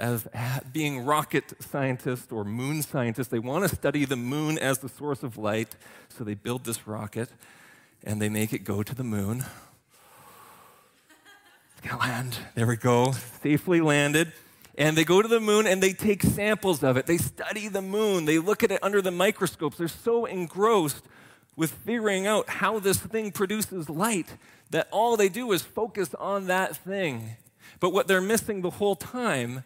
as 0.00 0.26
being 0.72 1.04
rocket 1.04 1.52
scientists 1.60 2.32
or 2.32 2.44
moon 2.44 2.82
scientists. 2.82 3.28
They 3.28 3.38
want 3.38 3.68
to 3.68 3.74
study 3.74 4.04
the 4.04 4.16
moon 4.16 4.58
as 4.58 4.78
the 4.78 4.88
source 4.88 5.22
of 5.22 5.36
light, 5.36 5.76
so 6.08 6.24
they 6.24 6.34
build 6.34 6.64
this 6.64 6.86
rocket 6.86 7.28
and 8.02 8.20
they 8.20 8.28
make 8.28 8.52
it 8.52 8.64
go 8.64 8.82
to 8.82 8.94
the 8.94 9.04
moon. 9.04 9.44
It's 11.72 11.88
gonna 11.88 12.00
land. 12.00 12.36
There 12.54 12.66
we 12.66 12.76
go. 12.76 13.12
Safely 13.42 13.80
landed. 13.80 14.32
And 14.78 14.96
they 14.96 15.04
go 15.04 15.20
to 15.20 15.28
the 15.28 15.40
moon 15.40 15.66
and 15.66 15.82
they 15.82 15.92
take 15.92 16.22
samples 16.22 16.82
of 16.82 16.96
it. 16.96 17.06
They 17.06 17.18
study 17.18 17.68
the 17.68 17.82
moon. 17.82 18.24
They 18.24 18.38
look 18.38 18.62
at 18.62 18.70
it 18.70 18.78
under 18.82 19.02
the 19.02 19.10
microscopes. 19.10 19.76
They're 19.76 19.88
so 19.88 20.24
engrossed 20.24 21.04
with 21.56 21.72
figuring 21.72 22.26
out 22.26 22.48
how 22.48 22.78
this 22.78 22.98
thing 22.98 23.32
produces 23.32 23.90
light 23.90 24.36
that 24.70 24.88
all 24.90 25.16
they 25.16 25.28
do 25.28 25.52
is 25.52 25.62
focus 25.62 26.14
on 26.14 26.46
that 26.46 26.76
thing. 26.76 27.36
But 27.80 27.90
what 27.90 28.08
they're 28.08 28.22
missing 28.22 28.62
the 28.62 28.70
whole 28.70 28.96
time 28.96 29.64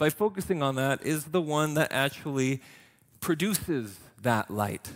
by 0.00 0.08
focusing 0.08 0.62
on 0.62 0.76
that 0.76 1.04
is 1.04 1.26
the 1.26 1.42
one 1.42 1.74
that 1.74 1.92
actually 1.92 2.62
produces 3.20 4.00
that 4.22 4.50
light. 4.50 4.92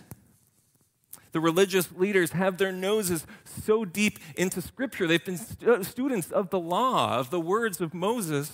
The 1.32 1.40
religious 1.40 1.92
leaders 1.92 2.32
have 2.32 2.56
their 2.56 2.72
noses 2.72 3.26
so 3.44 3.84
deep 3.84 4.18
into 4.34 4.62
Scripture. 4.62 5.06
They've 5.06 5.22
been 5.22 5.36
st- 5.36 5.84
students 5.84 6.30
of 6.30 6.48
the 6.48 6.58
law, 6.58 7.18
of 7.18 7.28
the 7.28 7.38
words 7.38 7.82
of 7.82 7.92
Moses. 7.92 8.52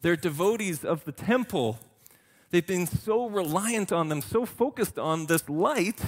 They're 0.00 0.14
devotees 0.14 0.84
of 0.84 1.04
the 1.04 1.10
temple. 1.10 1.80
They've 2.50 2.64
been 2.64 2.86
so 2.86 3.28
reliant 3.28 3.90
on 3.90 4.10
them, 4.10 4.22
so 4.22 4.46
focused 4.46 4.96
on 4.96 5.26
this 5.26 5.48
light, 5.48 6.00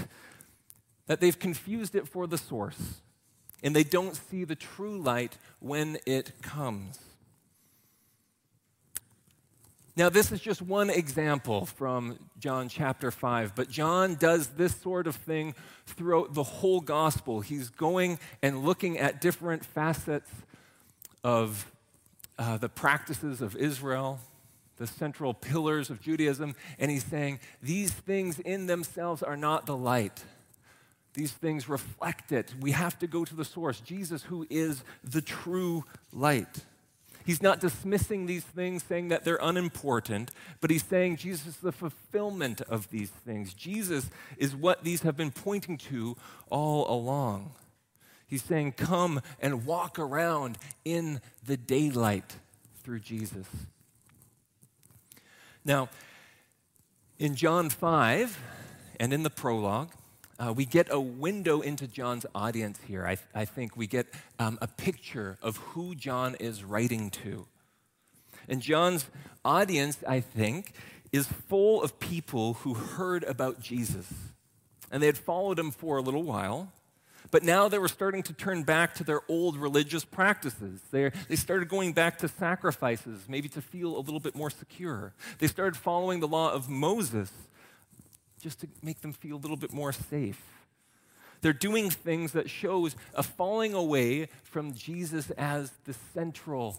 that 1.09 1.21
they've 1.21 1.39
confused 1.39 1.97
it 1.97 2.07
for 2.07 2.29
the 2.29 2.39
source, 2.39 3.01
and 3.65 3.75
they 3.75 3.83
don't 3.83 4.15
see 4.15 4.45
the 4.45 4.55
true 4.55 4.97
light 4.97 5.39
when 5.59 5.99
it 6.07 6.41
comes. 6.41 7.10
Now, 10.01 10.09
this 10.09 10.33
is 10.33 10.41
just 10.41 10.63
one 10.63 10.89
example 10.89 11.67
from 11.67 12.19
John 12.39 12.71
chapter 12.71 13.11
5, 13.11 13.55
but 13.55 13.69
John 13.69 14.15
does 14.15 14.47
this 14.47 14.75
sort 14.75 15.07
of 15.07 15.15
thing 15.15 15.55
throughout 15.85 16.33
the 16.33 16.43
whole 16.43 16.81
gospel. 16.81 17.43
He's 17.43 17.69
going 17.69 18.19
and 18.41 18.65
looking 18.65 18.99
at 18.99 19.21
different 19.21 19.63
facets 19.63 20.31
of 21.23 21.71
uh, 22.39 22.57
the 22.57 22.71
practices 22.71 23.43
of 23.43 23.55
Israel, 23.57 24.21
the 24.79 24.87
central 24.87 25.35
pillars 25.35 25.91
of 25.91 26.01
Judaism, 26.01 26.55
and 26.79 26.91
he's 26.91 27.05
saying 27.05 27.39
these 27.63 27.93
things 27.93 28.39
in 28.39 28.69
themselves 28.69 29.23
are 29.23 29.37
not 29.37 29.67
the 29.67 29.77
light. 29.77 30.25
These 31.13 31.33
things 31.33 31.69
reflect 31.69 32.33
it. 32.33 32.55
We 32.59 32.71
have 32.71 32.99
to 33.01 33.07
go 33.07 33.27
to 33.27 33.35
the 33.35 33.45
source, 33.45 33.81
Jesus, 33.81 34.23
who 34.23 34.47
is 34.49 34.83
the 35.05 35.21
true 35.21 35.85
light. 36.11 36.65
He's 37.31 37.41
not 37.41 37.61
dismissing 37.61 38.27
these 38.27 38.43
things, 38.43 38.83
saying 38.83 39.07
that 39.11 39.23
they're 39.23 39.39
unimportant, 39.41 40.33
but 40.61 40.69
he's 40.69 40.83
saying 40.83 41.19
Jesus 41.19 41.47
is 41.47 41.57
the 41.59 41.71
fulfillment 41.71 42.61
of 42.63 42.91
these 42.91 43.11
things. 43.11 43.55
Jesus 43.55 44.11
is 44.37 44.57
what 44.57 44.83
these 44.83 45.03
have 45.03 45.17
been 45.17 45.31
pointing 45.31 45.79
to 45.79 46.17
all 46.49 46.93
along. 46.93 47.53
He's 48.27 48.43
saying, 48.43 48.73
Come 48.73 49.21
and 49.41 49.65
walk 49.65 49.97
around 49.97 50.59
in 50.85 51.21
the 51.47 51.57
daylight 51.57 52.35
through 52.83 52.99
Jesus. 52.99 53.47
Now, 55.65 55.89
in 57.21 57.37
John 57.37 57.71
5 57.71 58.41
and 58.99 59.13
in 59.13 59.23
the 59.23 59.31
prologue, 59.31 59.93
uh, 60.41 60.53
we 60.53 60.65
get 60.65 60.89
a 60.91 60.99
window 60.99 61.61
into 61.61 61.87
John's 61.87 62.25
audience 62.35 62.79
here. 62.89 63.07
I, 63.07 63.19
I 63.35 63.45
think 63.45 63.77
we 63.77 63.87
get 63.87 64.07
um, 64.39 64.59
a 64.63 64.67
picture 64.67 65.37
of 65.43 65.59
who 65.59 65.95
John 65.95 66.35
is 66.41 66.65
writing 66.65 67.11
to. 67.11 67.47
And 68.49 68.63
John's 68.63 69.05
audience, 69.45 69.99
I 70.09 70.21
think, 70.21 70.73
is 71.13 71.27
full 71.27 71.83
of 71.83 72.01
people 72.01 72.55
who 72.55 72.75
heard 72.75 73.23
about 73.25 73.61
Jesus. 73.61 74.07
And 74.91 75.03
they 75.03 75.07
had 75.07 75.19
followed 75.19 75.59
him 75.59 75.71
for 75.71 75.99
a 75.99 76.03
little 76.03 76.23
while, 76.23 76.73
but 77.31 77.45
now 77.45 77.69
they 77.69 77.79
were 77.79 77.87
starting 77.87 78.23
to 78.25 78.33
turn 78.33 78.63
back 78.63 78.95
to 78.95 79.05
their 79.05 79.21
old 79.29 79.57
religious 79.57 80.05
practices. 80.05 80.81
They, 80.91 81.13
they 81.29 81.37
started 81.37 81.69
going 81.69 81.93
back 81.93 82.19
to 82.19 82.29
sacrifices, 82.29 83.27
maybe 83.29 83.49
to 83.51 83.61
feel 83.61 83.97
a 83.97 84.01
little 84.01 84.19
bit 84.19 84.35
more 84.35 84.51
secure. 84.51 85.13
They 85.39 85.47
started 85.47 85.77
following 85.77 86.21
the 86.21 86.29
law 86.29 86.53
of 86.53 86.69
Moses 86.69 87.31
just 88.41 88.61
to 88.61 88.69
make 88.83 89.01
them 89.01 89.13
feel 89.13 89.37
a 89.37 89.39
little 89.39 89.57
bit 89.57 89.73
more 89.73 89.93
safe. 89.93 90.43
They're 91.43 91.53
doing 91.53 91.91
things 91.91 92.33
that 92.33 92.51
shows 92.51 92.97
a 93.15 93.23
falling 93.23 93.73
away 93.73 94.29
from 94.43 94.75
Jesus 94.75 95.31
as 95.33 95.73
the 95.85 95.95
central 96.15 96.77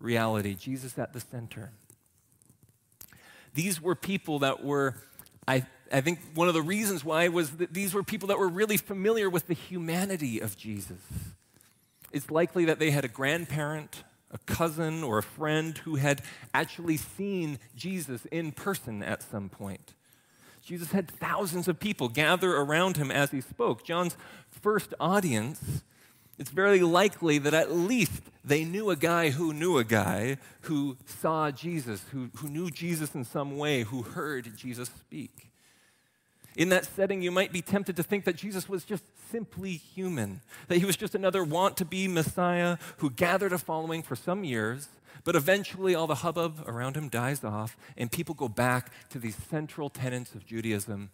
reality, 0.00 0.54
Jesus 0.54 0.98
at 0.98 1.12
the 1.12 1.20
center. 1.20 1.70
These 3.54 3.80
were 3.80 3.94
people 3.94 4.40
that 4.40 4.64
were, 4.64 4.96
I, 5.46 5.64
I 5.92 6.00
think 6.00 6.18
one 6.34 6.48
of 6.48 6.54
the 6.54 6.62
reasons 6.62 7.04
why 7.04 7.28
was 7.28 7.52
that 7.58 7.72
these 7.72 7.94
were 7.94 8.02
people 8.02 8.28
that 8.28 8.38
were 8.38 8.48
really 8.48 8.76
familiar 8.76 9.30
with 9.30 9.46
the 9.46 9.54
humanity 9.54 10.40
of 10.40 10.56
Jesus. 10.56 10.98
It's 12.12 12.30
likely 12.30 12.64
that 12.64 12.80
they 12.80 12.90
had 12.90 13.04
a 13.04 13.08
grandparent, 13.08 14.02
a 14.32 14.38
cousin, 14.38 15.04
or 15.04 15.18
a 15.18 15.22
friend 15.22 15.78
who 15.78 15.96
had 15.96 16.22
actually 16.52 16.96
seen 16.96 17.60
Jesus 17.76 18.24
in 18.26 18.50
person 18.50 19.04
at 19.04 19.22
some 19.22 19.48
point. 19.48 19.94
Jesus 20.64 20.92
had 20.92 21.10
thousands 21.10 21.68
of 21.68 21.78
people 21.78 22.08
gather 22.08 22.56
around 22.56 22.96
him 22.96 23.10
as 23.10 23.30
he 23.30 23.40
spoke. 23.40 23.84
John's 23.84 24.16
first 24.50 24.94
audience 24.98 25.82
It's 26.38 26.50
very 26.50 26.80
likely 26.80 27.38
that 27.38 27.54
at 27.54 27.70
least 27.70 28.22
they 28.44 28.64
knew 28.64 28.90
a 28.90 28.96
guy 28.96 29.30
who 29.30 29.52
knew 29.52 29.78
a 29.78 29.84
guy 29.84 30.38
who 30.62 30.96
saw 31.06 31.50
Jesus, 31.50 32.04
who, 32.10 32.30
who 32.36 32.48
knew 32.48 32.70
Jesus 32.70 33.14
in 33.14 33.24
some 33.24 33.56
way, 33.56 33.82
who 33.82 34.02
heard 34.02 34.56
Jesus 34.56 34.88
speak. 34.88 35.50
In 36.56 36.68
that 36.68 36.84
setting, 36.84 37.20
you 37.20 37.30
might 37.30 37.52
be 37.52 37.62
tempted 37.62 37.96
to 37.96 38.02
think 38.02 38.24
that 38.24 38.36
Jesus 38.36 38.68
was 38.68 38.84
just 38.84 39.04
simply 39.30 39.72
human, 39.72 40.40
that 40.68 40.78
he 40.78 40.84
was 40.84 40.96
just 40.96 41.14
another 41.14 41.42
want 41.42 41.76
to 41.78 41.84
be 41.84 42.06
Messiah 42.06 42.78
who 42.98 43.10
gathered 43.10 43.52
a 43.52 43.58
following 43.58 44.02
for 44.02 44.14
some 44.14 44.44
years, 44.44 44.88
but 45.24 45.34
eventually 45.34 45.94
all 45.94 46.06
the 46.06 46.16
hubbub 46.16 46.62
around 46.66 46.96
him 46.96 47.08
dies 47.08 47.42
off, 47.42 47.76
and 47.96 48.12
people 48.12 48.34
go 48.34 48.48
back 48.48 48.92
to 49.10 49.18
these 49.18 49.36
central 49.36 49.88
tenets 49.88 50.34
of 50.34 50.46
Judaism 50.46 51.10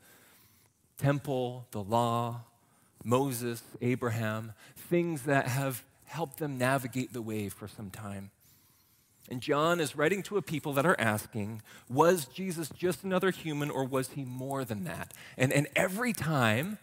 temple, 0.99 1.67
the 1.71 1.83
law, 1.83 2.43
Moses, 3.03 3.63
Abraham, 3.81 4.53
things 4.77 5.23
that 5.23 5.47
have 5.49 5.83
helped 6.05 6.39
them 6.39 6.59
navigate 6.59 7.13
the 7.13 7.23
way 7.23 7.49
for 7.49 7.67
some 7.67 7.89
time. 7.89 8.31
And 9.31 9.41
John 9.41 9.81
is 9.81 9.95
writing 9.95 10.23
to 10.25 10.37
a 10.37 10.43
people 10.43 10.73
that 10.73 10.85
are 10.85 10.97
asking, 10.99 11.63
was 11.89 12.25
Jesus 12.25 12.69
just 12.69 13.05
another 13.05 13.31
human 13.31 13.71
or 13.71 13.85
was 13.85 14.11
he 14.11 14.25
more 14.25 14.65
than 14.65 14.85
that? 14.85 15.15
And, 15.39 15.53
and 15.53 15.69
every 15.77 16.13
time, 16.13 16.79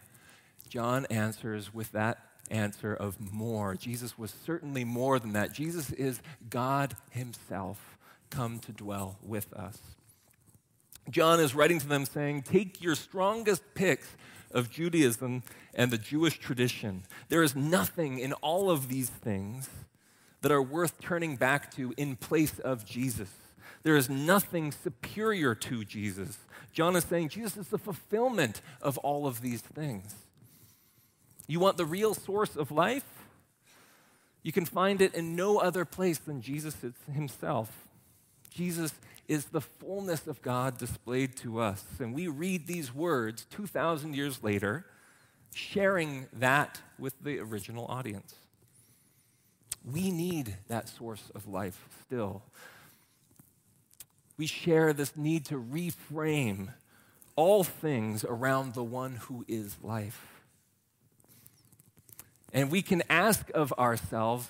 John 0.68 1.06
answers 1.06 1.74
with 1.74 1.92
that 1.92 2.18
answer 2.50 2.94
of 2.94 3.32
more. 3.32 3.74
Jesus 3.74 4.18
was 4.18 4.34
certainly 4.44 4.84
more 4.84 5.18
than 5.18 5.34
that. 5.34 5.52
Jesus 5.52 5.90
is 5.92 6.20
God 6.48 6.96
himself 7.10 7.98
come 8.30 8.58
to 8.60 8.72
dwell 8.72 9.18
with 9.22 9.52
us. 9.52 9.78
John 11.10 11.40
is 11.40 11.54
writing 11.54 11.78
to 11.80 11.88
them 11.88 12.04
saying, 12.04 12.42
Take 12.42 12.82
your 12.82 12.94
strongest 12.94 13.62
picks 13.74 14.16
of 14.52 14.70
Judaism 14.70 15.42
and 15.74 15.90
the 15.90 15.98
Jewish 15.98 16.38
tradition. 16.38 17.04
There 17.28 17.42
is 17.42 17.54
nothing 17.54 18.18
in 18.18 18.32
all 18.34 18.70
of 18.70 18.88
these 18.88 19.08
things 19.08 19.68
that 20.40 20.52
are 20.52 20.62
worth 20.62 21.00
turning 21.00 21.36
back 21.36 21.70
to 21.74 21.92
in 21.96 22.16
place 22.16 22.58
of 22.58 22.84
Jesus. 22.84 23.30
There 23.82 23.96
is 23.96 24.08
nothing 24.08 24.72
superior 24.72 25.54
to 25.54 25.84
Jesus. 25.84 26.38
John 26.72 26.96
is 26.96 27.04
saying 27.04 27.30
Jesus 27.30 27.56
is 27.56 27.68
the 27.68 27.78
fulfillment 27.78 28.60
of 28.80 28.98
all 28.98 29.26
of 29.26 29.40
these 29.40 29.62
things. 29.62 30.14
You 31.46 31.60
want 31.60 31.76
the 31.76 31.86
real 31.86 32.14
source 32.14 32.56
of 32.56 32.70
life? 32.70 33.04
You 34.42 34.52
can 34.52 34.64
find 34.64 35.00
it 35.00 35.14
in 35.14 35.34
no 35.34 35.58
other 35.58 35.84
place 35.84 36.18
than 36.18 36.40
Jesus 36.40 36.76
himself. 37.12 37.88
Jesus 38.50 38.92
is 39.26 39.46
the 39.46 39.60
fullness 39.60 40.26
of 40.26 40.40
God 40.42 40.78
displayed 40.78 41.36
to 41.38 41.60
us. 41.60 41.84
And 41.98 42.14
we 42.14 42.28
read 42.28 42.66
these 42.66 42.94
words 42.94 43.46
2,000 43.50 44.14
years 44.14 44.42
later, 44.42 44.86
sharing 45.54 46.26
that 46.32 46.80
with 46.98 47.14
the 47.22 47.38
original 47.38 47.86
audience. 47.86 48.34
We 49.84 50.10
need 50.10 50.56
that 50.68 50.88
source 50.88 51.30
of 51.34 51.46
life 51.46 51.88
still. 52.02 52.42
We 54.36 54.46
share 54.46 54.92
this 54.92 55.16
need 55.16 55.44
to 55.46 55.54
reframe 55.54 56.68
all 57.36 57.64
things 57.64 58.24
around 58.24 58.74
the 58.74 58.82
one 58.82 59.16
who 59.16 59.44
is 59.48 59.76
life. 59.82 60.42
And 62.52 62.70
we 62.70 62.82
can 62.82 63.02
ask 63.10 63.50
of 63.54 63.72
ourselves 63.74 64.48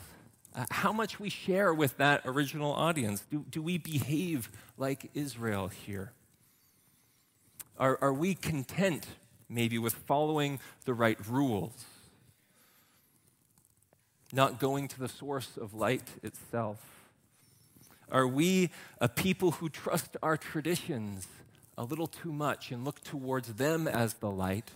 uh, 0.55 0.65
how 0.71 0.93
much 0.93 1.21
we 1.21 1.31
share 1.31 1.73
with 1.75 1.97
that 1.99 2.23
original 2.25 2.73
audience. 2.73 3.25
Do, 3.31 3.45
do 3.51 3.63
we 3.63 3.79
behave 3.79 4.51
like 4.77 5.11
Israel 5.15 5.69
here? 5.69 6.13
Are, 7.79 7.99
are 8.01 8.13
we 8.13 8.35
content 8.35 9.07
maybe 9.49 9.79
with 9.79 9.95
following 9.95 10.59
the 10.85 10.95
right 10.95 11.19
rules? 11.29 11.85
Not 14.33 14.59
going 14.59 14.89
to 14.89 14.99
the 14.99 15.09
source 15.09 15.57
of 15.57 15.75
light 15.75 16.05
itself? 16.23 16.79
Are 18.11 18.27
we 18.27 18.71
a 19.01 19.09
people 19.09 19.53
who 19.53 19.69
trust 19.69 20.17
our 20.23 20.37
traditions 20.37 21.27
a 21.77 21.85
little 21.85 22.07
too 22.07 22.33
much 22.33 22.71
and 22.71 22.85
look 22.85 23.03
towards 23.05 23.55
them 23.55 23.87
as 23.87 24.15
the 24.15 24.31
light, 24.31 24.71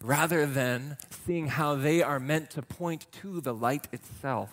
rather 0.00 0.46
than 0.46 0.96
seeing 1.10 1.48
how 1.48 1.74
they 1.74 2.02
are 2.02 2.20
meant 2.20 2.50
to 2.50 2.62
point 2.62 3.06
to 3.20 3.40
the 3.40 3.52
light 3.52 3.88
itself? 3.92 4.50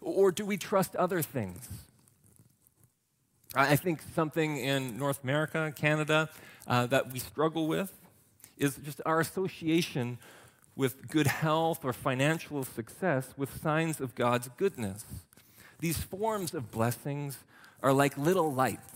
Or 0.00 0.32
do 0.32 0.44
we 0.44 0.56
trust 0.56 0.96
other 0.96 1.22
things? 1.22 1.68
I 3.54 3.76
think 3.76 4.00
something 4.14 4.56
in 4.56 4.96
North 4.96 5.22
America, 5.22 5.72
Canada, 5.76 6.30
uh, 6.66 6.86
that 6.86 7.12
we 7.12 7.18
struggle 7.18 7.66
with 7.66 7.92
is 8.56 8.76
just 8.76 9.00
our 9.04 9.20
association 9.20 10.18
with 10.76 11.08
good 11.08 11.26
health 11.26 11.84
or 11.84 11.92
financial 11.92 12.64
success 12.64 13.34
with 13.36 13.62
signs 13.62 14.00
of 14.00 14.14
God's 14.14 14.48
goodness. 14.56 15.04
These 15.80 15.98
forms 15.98 16.54
of 16.54 16.70
blessings 16.70 17.38
are 17.82 17.92
like 17.92 18.16
little 18.16 18.52
lights. 18.52 18.94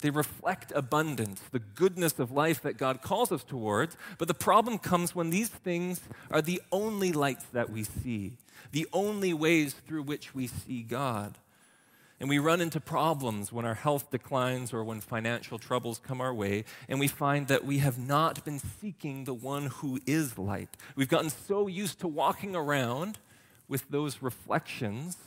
They 0.00 0.10
reflect 0.10 0.72
abundance, 0.74 1.40
the 1.50 1.58
goodness 1.58 2.18
of 2.18 2.30
life 2.30 2.60
that 2.62 2.76
God 2.76 3.00
calls 3.00 3.32
us 3.32 3.42
towards. 3.42 3.96
But 4.18 4.28
the 4.28 4.34
problem 4.34 4.78
comes 4.78 5.14
when 5.14 5.30
these 5.30 5.48
things 5.48 6.00
are 6.30 6.42
the 6.42 6.60
only 6.70 7.12
lights 7.12 7.44
that 7.52 7.70
we 7.70 7.84
see, 7.84 8.32
the 8.72 8.86
only 8.92 9.32
ways 9.32 9.74
through 9.74 10.02
which 10.02 10.34
we 10.34 10.46
see 10.46 10.82
God. 10.82 11.38
And 12.18 12.30
we 12.30 12.38
run 12.38 12.62
into 12.62 12.80
problems 12.80 13.52
when 13.52 13.66
our 13.66 13.74
health 13.74 14.10
declines 14.10 14.72
or 14.72 14.82
when 14.82 15.00
financial 15.00 15.58
troubles 15.58 15.98
come 15.98 16.20
our 16.20 16.32
way, 16.32 16.64
and 16.88 16.98
we 16.98 17.08
find 17.08 17.48
that 17.48 17.64
we 17.64 17.78
have 17.78 17.98
not 17.98 18.42
been 18.44 18.58
seeking 18.58 19.24
the 19.24 19.34
one 19.34 19.66
who 19.66 20.00
is 20.06 20.38
light. 20.38 20.70
We've 20.94 21.08
gotten 21.08 21.28
so 21.30 21.66
used 21.66 22.00
to 22.00 22.08
walking 22.08 22.56
around 22.56 23.18
with 23.68 23.88
those 23.90 24.22
reflections. 24.22 25.18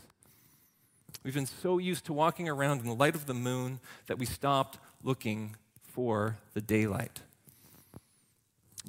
We've 1.24 1.34
been 1.34 1.46
so 1.46 1.78
used 1.78 2.06
to 2.06 2.14
walking 2.14 2.50
around 2.50 2.80
in 2.80 2.88
the 2.88 2.96
light 2.96 3.16
of 3.16 3.28
the 3.28 3.34
moon 3.36 3.80
that 4.08 4.18
we 4.18 4.26
stopped 4.26 4.80
looking 5.04 5.56
for 5.84 6.38
the 6.54 6.62
daylight. 6.62 7.20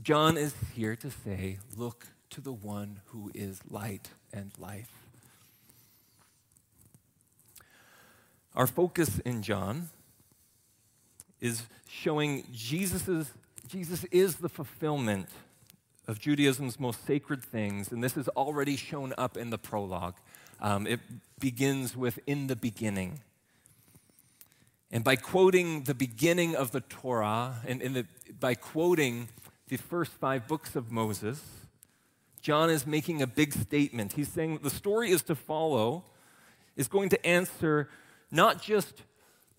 John 0.02 0.38
is 0.38 0.54
here 0.74 0.96
to 0.96 1.10
say, 1.10 1.58
Look 1.76 2.06
to 2.30 2.40
the 2.40 2.52
one 2.52 3.00
who 3.06 3.30
is 3.34 3.60
light 3.68 4.10
and 4.32 4.52
life. 4.58 4.99
Our 8.54 8.66
focus 8.66 9.20
in 9.20 9.42
John 9.42 9.90
is 11.40 11.62
showing 11.88 12.44
Jesus's, 12.52 13.30
Jesus 13.68 14.04
is 14.10 14.36
the 14.36 14.48
fulfillment 14.48 15.28
of 16.08 16.18
Judaism's 16.18 16.80
most 16.80 17.06
sacred 17.06 17.44
things, 17.44 17.92
and 17.92 18.02
this 18.02 18.16
is 18.16 18.28
already 18.30 18.76
shown 18.76 19.14
up 19.16 19.36
in 19.36 19.50
the 19.50 19.58
prologue. 19.58 20.14
Um, 20.60 20.86
it 20.86 21.00
begins 21.38 21.96
with, 21.96 22.18
in 22.26 22.48
the 22.48 22.56
beginning. 22.56 23.20
And 24.90 25.04
by 25.04 25.14
quoting 25.14 25.84
the 25.84 25.94
beginning 25.94 26.56
of 26.56 26.72
the 26.72 26.80
Torah, 26.80 27.62
and, 27.66 27.80
the, 27.80 28.06
by 28.40 28.56
quoting 28.56 29.28
the 29.68 29.76
first 29.76 30.10
five 30.12 30.48
books 30.48 30.74
of 30.74 30.90
Moses, 30.90 31.40
John 32.42 32.70
is 32.70 32.86
making 32.86 33.22
a 33.22 33.26
big 33.26 33.52
statement. 33.52 34.14
He's 34.14 34.28
saying 34.28 34.58
the 34.62 34.70
story 34.70 35.12
is 35.12 35.22
to 35.22 35.36
follow, 35.36 36.02
is 36.76 36.88
going 36.88 37.08
to 37.10 37.26
answer 37.26 37.88
not 38.30 38.62
just 38.62 39.02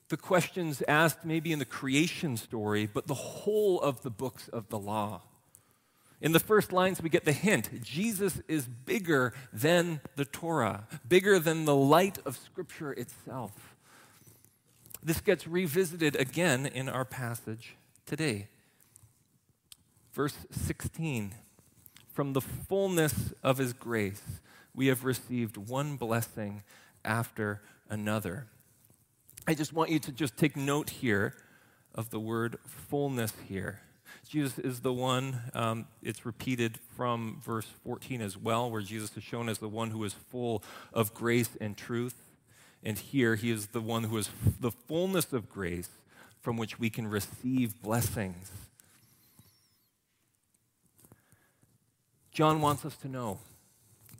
the 0.10 0.17
questions 0.17 0.84
asked 0.88 1.25
maybe 1.25 1.51
in 1.51 1.60
the 1.60 1.65
creation 1.65 2.38
story, 2.38 2.86
but 2.86 3.07
the 3.07 3.13
whole 3.13 3.79
of 3.79 4.01
the 4.01 4.10
books 4.10 4.47
of 4.49 4.69
the 4.69 4.79
law. 4.79 5.21
In 6.21 6.34
the 6.34 6.39
first 6.39 6.71
lines, 6.71 7.01
we 7.01 7.10
get 7.10 7.25
the 7.25 7.31
hint 7.31 7.81
Jesus 7.81 8.41
is 8.47 8.67
bigger 8.67 9.34
than 9.51 10.01
the 10.15 10.25
Torah, 10.25 10.88
bigger 11.07 11.39
than 11.39 11.65
the 11.65 11.75
light 11.75 12.19
of 12.25 12.38
Scripture 12.38 12.91
itself. 12.93 13.75
This 15.01 15.19
gets 15.19 15.47
revisited 15.47 16.15
again 16.15 16.67
in 16.67 16.88
our 16.88 17.05
passage 17.05 17.75
today. 18.05 18.49
Verse 20.13 20.36
16 20.51 21.34
From 22.13 22.34
the 22.34 22.41
fullness 22.41 23.34
of 23.41 23.57
His 23.57 23.73
grace, 23.73 24.41
we 24.75 24.88
have 24.88 25.03
received 25.03 25.57
one 25.57 25.95
blessing 25.95 26.62
after 27.03 27.62
another. 27.89 28.47
I 29.47 29.56
just 29.56 29.73
want 29.73 29.89
you 29.89 29.99
to 29.99 30.12
just 30.12 30.38
take 30.38 30.56
note 30.56 30.91
here 30.91 31.34
of 31.95 32.12
the 32.12 32.19
word 32.19 32.58
fullness 32.65 33.34
here. 33.47 33.80
Jesus 34.27 34.60
is 34.60 34.82
the 34.82 34.93
one, 34.93 35.39
um, 35.56 35.88
it's 36.04 36.25
repeated 36.25 36.77
from 36.95 37.41
verse 37.43 37.65
14 37.84 38.21
as 38.21 38.38
well, 38.38 38.69
where 38.69 38.82
Jesus 38.82 39.17
is 39.17 39.23
shown 39.23 39.49
as 39.49 39.58
the 39.58 39.67
one 39.67 39.89
who 39.89 40.04
is 40.04 40.13
full 40.13 40.63
of 40.93 41.13
grace 41.13 41.49
and 41.60 41.75
truth. 41.75 42.15
And 42.84 42.97
here 42.97 43.36
he 43.36 43.49
is 43.49 43.67
the 43.67 43.82
one 43.82 44.06
who 44.06 44.17
is 44.17 44.30
the 44.60 44.71
fullness 44.71 45.34
of 45.34 45.49
grace 45.49 45.89
from 46.39 46.56
which 46.56 46.80
we 46.80 46.89
can 46.89 47.08
receive 47.08 47.82
blessings. 47.82 48.51
John 52.32 52.62
wants 52.62 52.86
us 52.86 52.95
to 52.97 53.08
know 53.08 53.39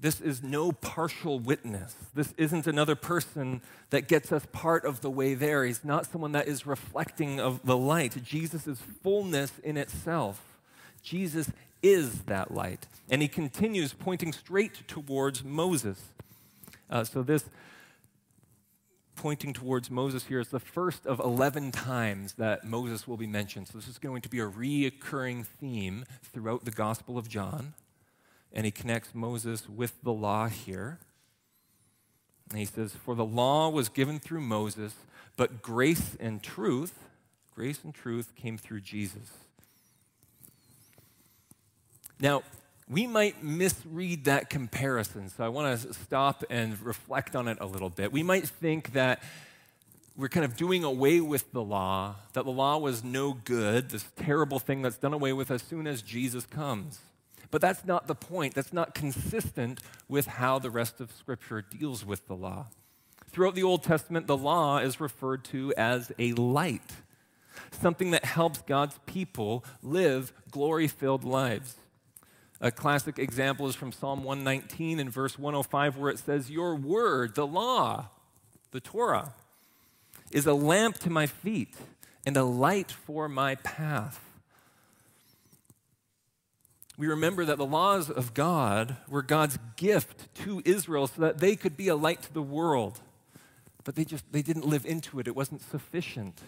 this 0.02 0.20
is 0.20 0.42
no 0.42 0.72
partial 0.72 1.38
witness. 1.38 1.96
This 2.16 2.34
isn't 2.36 2.66
another 2.66 2.96
person 2.96 3.62
that 3.92 4.08
gets 4.08 4.32
us 4.32 4.48
part 4.52 4.84
of 4.84 5.02
the 5.02 5.12
way 5.12 5.36
there. 5.36 5.64
He's 5.64 5.86
not 5.86 6.08
someone 6.08 6.32
that 6.32 6.48
is 6.48 6.66
reflecting 6.66 7.40
of 7.40 7.64
the 7.64 7.78
light. 7.78 8.24
Jesus 8.24 8.66
is 8.66 8.80
fullness 9.04 9.52
in 9.64 9.78
itself. 9.78 10.58
Jesus 11.04 11.52
is 11.84 12.24
that 12.24 12.52
light. 12.52 12.88
And 13.12 13.22
he 13.22 13.28
continues 13.28 13.94
pointing 13.94 14.34
straight 14.34 14.88
towards 14.88 15.44
Moses. 15.44 16.02
Uh, 16.90 17.04
so, 17.04 17.22
this 17.22 17.46
pointing 19.16 19.54
towards 19.54 19.92
Moses 19.92 20.26
here 20.26 20.40
is 20.40 20.48
the 20.48 20.60
first 20.60 21.06
of 21.06 21.20
11 21.20 21.72
times 21.72 22.34
that 22.34 22.66
Moses 22.66 23.08
will 23.08 23.18
be 23.18 23.28
mentioned. 23.28 23.68
So, 23.68 23.78
this 23.78 23.88
is 23.88 24.00
going 24.00 24.24
to 24.24 24.30
be 24.30 24.40
a 24.40 24.48
reoccurring 24.48 25.46
theme 25.46 26.06
throughout 26.24 26.66
the 26.66 26.72
Gospel 26.72 27.20
of 27.20 27.30
John. 27.30 27.76
And 28.54 28.66
he 28.66 28.72
connects 28.72 29.16
Moses 29.16 29.70
with 29.70 29.94
the 30.04 30.12
law 30.12 30.48
here. 30.48 31.00
And 32.50 32.60
he 32.60 32.66
says, 32.66 32.94
For 32.94 33.16
the 33.16 33.26
law 33.26 33.70
was 33.70 33.90
given 33.90 34.20
through 34.20 34.42
Moses, 34.42 34.94
but 35.38 35.62
grace 35.62 36.18
and 36.20 36.44
truth, 36.44 37.00
grace 37.56 37.80
and 37.84 37.94
truth 37.94 38.36
came 38.36 38.58
through 38.58 38.82
Jesus. 38.82 39.32
Now, 42.20 42.44
we 42.90 43.08
might 43.08 43.42
misread 43.42 44.26
that 44.26 44.50
comparison. 44.50 45.30
So 45.30 45.46
I 45.46 45.48
want 45.48 45.82
to 45.82 45.94
stop 45.94 46.44
and 46.50 46.80
reflect 46.82 47.36
on 47.38 47.48
it 47.48 47.58
a 47.62 47.66
little 47.66 47.90
bit. 47.90 48.12
We 48.12 48.22
might 48.22 48.48
think 48.48 48.94
that 48.94 49.24
we're 50.18 50.28
kind 50.28 50.44
of 50.44 50.58
doing 50.58 50.84
away 50.84 51.22
with 51.22 51.52
the 51.54 51.64
law, 51.64 52.16
that 52.34 52.44
the 52.44 52.52
law 52.52 52.78
was 52.78 53.02
no 53.02 53.34
good, 53.34 53.90
this 53.90 54.06
terrible 54.18 54.60
thing 54.60 54.82
that's 54.82 54.98
done 54.98 55.14
away 55.14 55.32
with 55.32 55.50
as 55.50 55.62
soon 55.62 55.88
as 55.88 56.02
Jesus 56.02 56.46
comes. 56.46 57.00
But 57.52 57.62
that's 57.62 57.86
not 57.86 58.08
the 58.08 58.16
point. 58.16 58.56
That's 58.56 58.74
not 58.74 58.96
consistent 58.96 59.82
with 60.08 60.26
how 60.26 60.58
the 60.58 60.72
rest 60.72 61.02
of 61.02 61.12
Scripture 61.12 61.62
deals 61.62 62.06
with 62.06 62.28
the 62.28 62.36
law. 62.36 62.68
Throughout 63.30 63.56
the 63.56 63.64
Old 63.64 63.84
Testament, 63.84 64.28
the 64.28 64.38
law 64.38 64.80
is 64.80 65.00
referred 65.00 65.44
to 65.46 65.74
as 65.78 66.12
a 66.18 66.34
light, 66.34 66.92
something 67.72 68.12
that 68.12 68.26
helps 68.26 68.62
God's 68.62 69.00
people 69.06 69.64
live 69.84 70.34
glory 70.50 70.88
filled 70.88 71.24
lives. 71.24 71.76
A 72.60 72.72
classic 72.72 73.18
example 73.18 73.68
is 73.68 73.76
from 73.76 73.92
Psalm 73.92 74.24
119 74.24 75.00
and 75.00 75.10
verse 75.10 75.38
105, 75.38 75.98
where 75.98 76.12
it 76.12 76.20
says, 76.20 76.50
Your 76.50 76.76
word, 76.76 77.36
the 77.36 77.48
law, 77.48 78.10
the 78.72 78.80
Torah, 78.80 79.34
is 80.32 80.46
a 80.46 80.54
lamp 80.54 80.98
to 81.00 81.10
my 81.10 81.26
feet 81.26 81.74
and 82.26 82.38
a 82.38 82.44
light 82.44 82.92
for 82.92 83.28
my 83.28 83.56
path. 83.56 84.31
We 87.02 87.08
remember 87.08 87.46
that 87.46 87.58
the 87.58 87.66
laws 87.66 88.12
of 88.12 88.36
God 88.36 88.96
were 89.10 89.24
God's 89.24 89.58
gift 89.76 90.32
to 90.44 90.62
Israel 90.66 91.08
so 91.08 91.24
that 91.24 91.40
they 91.40 91.56
could 91.56 91.76
be 91.76 91.88
a 91.88 91.96
light 91.96 92.22
to 92.22 92.32
the 92.32 92.44
world. 92.44 93.00
But 93.84 93.96
they 93.96 94.06
just 94.06 94.24
they 94.32 94.44
didn't 94.44 94.68
live 94.68 94.86
into 94.86 95.20
it. 95.20 95.28
It 95.28 95.36
wasn't 95.36 95.64
sufficient 95.64 96.44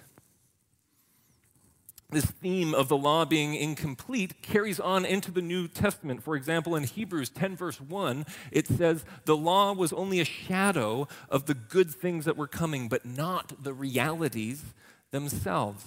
this 2.11 2.25
theme 2.25 2.75
of 2.75 2.89
the 2.89 2.95
law 2.95 3.25
being 3.25 3.55
incomplete 3.55 4.43
carries 4.43 4.79
on 4.79 5.03
into 5.03 5.31
the 5.31 5.41
New 5.41 5.67
Testament. 5.67 6.21
For 6.21 6.35
example, 6.35 6.75
in 6.75 6.83
Hebrews 6.83 7.29
10, 7.29 7.55
verse 7.55 7.81
1, 7.81 8.27
it 8.51 8.67
says, 8.67 9.03
The 9.25 9.35
law 9.35 9.73
was 9.73 9.91
only 9.91 10.19
a 10.19 10.25
shadow 10.25 11.07
of 11.27 11.47
the 11.47 11.55
good 11.55 11.89
things 11.89 12.25
that 12.25 12.37
were 12.37 12.45
coming, 12.45 12.87
but 12.87 13.03
not 13.03 13.63
the 13.63 13.73
realities 13.73 14.63
themselves. 15.09 15.85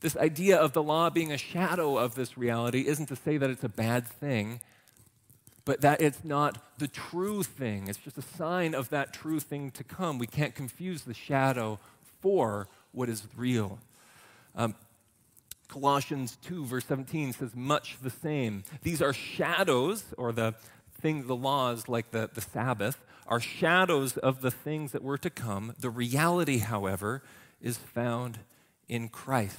This 0.00 0.16
idea 0.16 0.56
of 0.56 0.72
the 0.72 0.82
law 0.82 1.10
being 1.10 1.32
a 1.32 1.38
shadow 1.38 1.98
of 1.98 2.14
this 2.14 2.38
reality 2.38 2.86
isn't 2.86 3.06
to 3.06 3.16
say 3.16 3.36
that 3.36 3.50
it's 3.50 3.64
a 3.64 3.68
bad 3.68 4.06
thing, 4.06 4.60
but 5.64 5.80
that 5.80 6.00
it's 6.00 6.24
not 6.24 6.78
the 6.78 6.88
true 6.88 7.42
thing. 7.42 7.88
It's 7.88 7.98
just 7.98 8.16
a 8.16 8.22
sign 8.22 8.74
of 8.74 8.90
that 8.90 9.12
true 9.12 9.40
thing 9.40 9.70
to 9.72 9.84
come. 9.84 10.18
We 10.18 10.26
can't 10.26 10.54
confuse 10.54 11.02
the 11.02 11.14
shadow 11.14 11.80
for 12.20 12.68
what 12.92 13.08
is 13.08 13.26
real. 13.36 13.78
Um, 14.54 14.74
Colossians 15.68 16.38
2, 16.42 16.64
verse 16.64 16.86
17 16.86 17.34
says 17.34 17.54
much 17.54 17.98
the 18.00 18.10
same. 18.10 18.64
These 18.82 19.02
are 19.02 19.12
shadows, 19.12 20.04
or 20.16 20.32
the 20.32 20.54
things, 21.00 21.26
the 21.26 21.36
laws 21.36 21.88
like 21.88 22.12
the, 22.12 22.30
the 22.32 22.40
Sabbath, 22.40 23.04
are 23.26 23.40
shadows 23.40 24.16
of 24.16 24.40
the 24.40 24.50
things 24.50 24.92
that 24.92 25.02
were 25.02 25.18
to 25.18 25.28
come. 25.28 25.74
The 25.78 25.90
reality, 25.90 26.58
however, 26.58 27.22
is 27.60 27.76
found 27.76 28.38
in 28.88 29.08
Christ. 29.08 29.58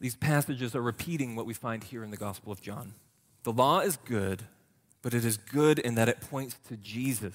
These 0.00 0.16
passages 0.16 0.74
are 0.74 0.82
repeating 0.82 1.36
what 1.36 1.46
we 1.46 1.54
find 1.54 1.82
here 1.82 2.04
in 2.04 2.10
the 2.10 2.16
Gospel 2.16 2.52
of 2.52 2.60
John. 2.60 2.94
The 3.44 3.52
law 3.52 3.80
is 3.80 3.96
good, 3.96 4.42
but 5.02 5.14
it 5.14 5.24
is 5.24 5.36
good 5.36 5.78
in 5.78 5.94
that 5.94 6.08
it 6.08 6.20
points 6.20 6.56
to 6.68 6.76
Jesus 6.76 7.34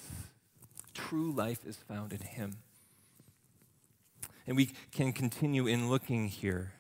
True 0.94 1.32
life 1.32 1.66
is 1.66 1.78
found 1.78 2.14
in 2.14 2.20
Him. 2.20 2.58
And 4.46 4.58
we 4.58 4.72
can 4.92 5.14
continue 5.14 5.68
in 5.68 5.90
looking 5.90 6.28
here 6.28 6.74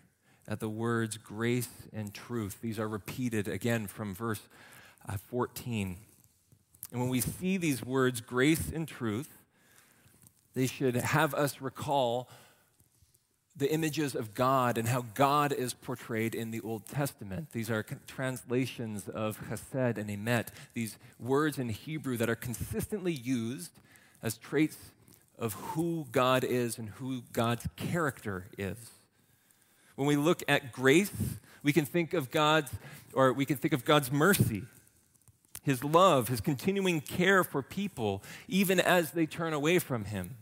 at 0.48 0.60
the 0.60 0.70
words 0.70 1.18
grace 1.18 1.70
and 1.94 2.14
truth. 2.14 2.58
These 2.62 2.80
are 2.80 2.88
repeated 2.88 3.48
again 3.48 3.88
from 3.88 4.14
verse 4.14 4.42
uh, 5.08 5.18
14. 5.30 5.98
And 6.92 7.00
when 7.00 7.10
we 7.10 7.22
see 7.22 7.58
these 7.58 7.86
words, 7.86 8.20
grace 8.20 8.70
and 8.70 8.88
truth, 8.88 9.38
they 10.54 10.68
should 10.68 10.96
have 10.96 11.34
us 11.34 11.62
recall 11.62 12.28
the 13.56 13.72
images 13.72 14.16
of 14.16 14.34
God 14.34 14.78
and 14.78 14.88
how 14.88 15.06
God 15.14 15.52
is 15.52 15.74
portrayed 15.74 16.34
in 16.34 16.52
the 16.52 16.62
Old 16.62 16.88
Testament. 16.88 17.52
These 17.52 17.70
are 17.70 17.86
translations 18.08 19.10
of 19.10 19.40
chesed 19.50 19.98
and 19.98 20.10
emet, 20.10 20.48
these 20.74 20.98
words 21.20 21.60
in 21.60 21.70
Hebrew 21.70 22.18
that 22.18 22.30
are 22.30 22.36
consistently 22.36 23.14
used 23.14 23.72
as 24.24 24.38
traits 24.38 24.78
of 25.38 25.54
who 25.54 26.08
God 26.12 26.44
is 26.44 26.78
and 26.78 26.90
who 26.90 27.24
God's 27.34 27.68
character 27.76 28.46
is. 28.58 28.78
When 29.96 30.08
we 30.08 30.16
look 30.16 30.44
at 30.48 30.72
grace, 30.72 31.12
we 31.64 31.74
can 31.74 31.86
think 31.86 32.14
of 32.14 32.32
God's 32.32 32.72
or 33.14 33.34
we 33.34 33.46
can 33.46 33.58
think 33.58 33.74
of 33.74 33.84
God's 33.84 34.12
mercy, 34.12 34.64
his 35.64 35.84
love, 35.84 36.30
his 36.30 36.40
continuing 36.40 37.02
care 37.02 37.44
for 37.44 37.62
people 37.62 38.24
even 38.48 38.80
as 38.80 39.12
they 39.12 39.26
turn 39.26 39.52
away 39.52 39.80
from 39.80 40.06
him. 40.06 40.38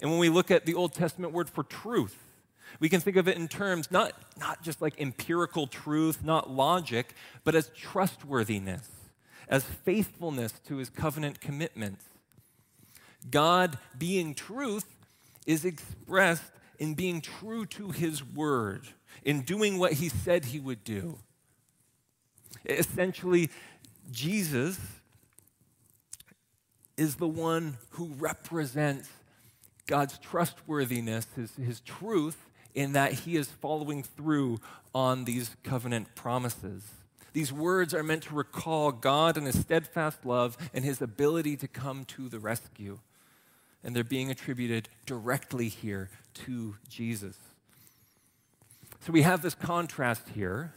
And 0.00 0.10
when 0.10 0.18
we 0.18 0.28
look 0.28 0.50
at 0.50 0.66
the 0.66 0.74
Old 0.74 0.92
Testament 0.92 1.32
word 1.32 1.48
for 1.48 1.62
truth, 1.62 2.16
we 2.80 2.88
can 2.88 3.00
think 3.00 3.16
of 3.16 3.28
it 3.28 3.36
in 3.36 3.48
terms 3.48 3.90
not, 3.90 4.12
not 4.38 4.62
just 4.62 4.82
like 4.82 5.00
empirical 5.00 5.66
truth, 5.66 6.24
not 6.24 6.50
logic, 6.50 7.14
but 7.44 7.54
as 7.54 7.70
trustworthiness, 7.74 8.88
as 9.48 9.64
faithfulness 9.64 10.52
to 10.66 10.76
his 10.76 10.90
covenant 10.90 11.40
commitments. 11.40 12.04
God 13.30 13.78
being 13.96 14.34
truth 14.34 14.84
is 15.46 15.64
expressed 15.64 16.42
in 16.78 16.94
being 16.94 17.20
true 17.20 17.64
to 17.64 17.90
his 17.90 18.22
word, 18.22 18.88
in 19.24 19.42
doing 19.42 19.78
what 19.78 19.94
he 19.94 20.08
said 20.08 20.46
he 20.46 20.60
would 20.60 20.84
do. 20.84 21.18
Essentially, 22.66 23.48
Jesus 24.10 24.78
is 26.96 27.16
the 27.16 27.28
one 27.28 27.78
who 27.90 28.10
represents 28.18 29.08
God's 29.86 30.18
trustworthiness, 30.18 31.26
his, 31.36 31.54
his 31.56 31.80
truth, 31.80 32.48
in 32.74 32.92
that 32.92 33.12
he 33.12 33.36
is 33.36 33.48
following 33.48 34.02
through 34.02 34.60
on 34.94 35.24
these 35.24 35.56
covenant 35.62 36.14
promises. 36.14 36.82
These 37.32 37.52
words 37.52 37.94
are 37.94 38.02
meant 38.02 38.24
to 38.24 38.34
recall 38.34 38.92
God 38.92 39.36
and 39.36 39.46
his 39.46 39.60
steadfast 39.60 40.24
love 40.24 40.56
and 40.72 40.84
his 40.84 41.00
ability 41.02 41.56
to 41.58 41.68
come 41.68 42.04
to 42.06 42.28
the 42.28 42.38
rescue 42.38 42.98
and 43.86 43.94
they're 43.94 44.02
being 44.02 44.32
attributed 44.32 44.88
directly 45.06 45.68
here 45.68 46.10
to 46.34 46.74
Jesus. 46.88 47.36
So 49.00 49.12
we 49.12 49.22
have 49.22 49.42
this 49.42 49.54
contrast 49.54 50.30
here 50.34 50.74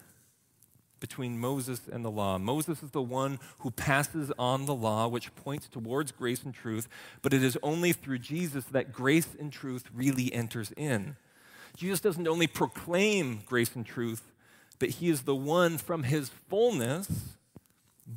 between 0.99 1.39
Moses 1.39 1.81
and 1.91 2.03
the 2.03 2.12
law. 2.12 2.38
Moses 2.38 2.83
is 2.83 2.91
the 2.91 3.01
one 3.01 3.39
who 3.59 3.71
passes 3.71 4.31
on 4.38 4.65
the 4.65 4.75
law, 4.75 5.07
which 5.07 5.33
points 5.35 5.67
towards 5.67 6.12
grace 6.12 6.43
and 6.43 6.53
truth, 6.53 6.88
but 7.21 7.33
it 7.33 7.43
is 7.43 7.57
only 7.63 7.93
through 7.93 8.19
Jesus 8.19 8.65
that 8.65 8.91
grace 8.91 9.35
and 9.39 9.51
truth 9.51 9.85
really 9.93 10.33
enters 10.33 10.71
in. 10.77 11.15
Jesus 11.75 11.99
doesn't 11.99 12.27
only 12.27 12.47
proclaim 12.47 13.41
grace 13.45 13.75
and 13.75 13.85
truth, 13.85 14.31
but 14.79 14.89
he 14.89 15.09
is 15.09 15.21
the 15.21 15.35
one 15.35 15.77
from 15.77 16.03
his 16.03 16.29
fullness 16.49 17.35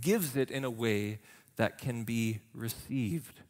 gives 0.01 0.37
it 0.37 0.51
in 0.51 0.65
a 0.65 0.71
way 0.71 1.19
that 1.57 1.79
can 1.79 2.05
be 2.05 2.41
received. 2.55 3.41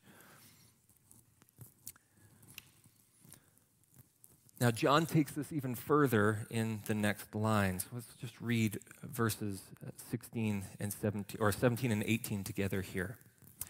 Now, 4.63 4.71
John 4.71 5.07
takes 5.07 5.33
this 5.33 5.53
even 5.53 5.75
further 5.75 6.47
in 6.49 6.83
the 6.87 6.95
next 6.95 7.35
lines. 7.35 7.85
Let's 7.93 8.15
just 8.21 8.41
read 8.41 8.79
verses 9.03 9.61
uh, 9.85 9.91
16 10.09 10.63
and 10.79 10.93
17, 10.93 11.41
or 11.41 11.51
17 11.51 11.91
and 11.91 12.05
18 12.07 12.45
together 12.45 12.81
here. 12.81 13.17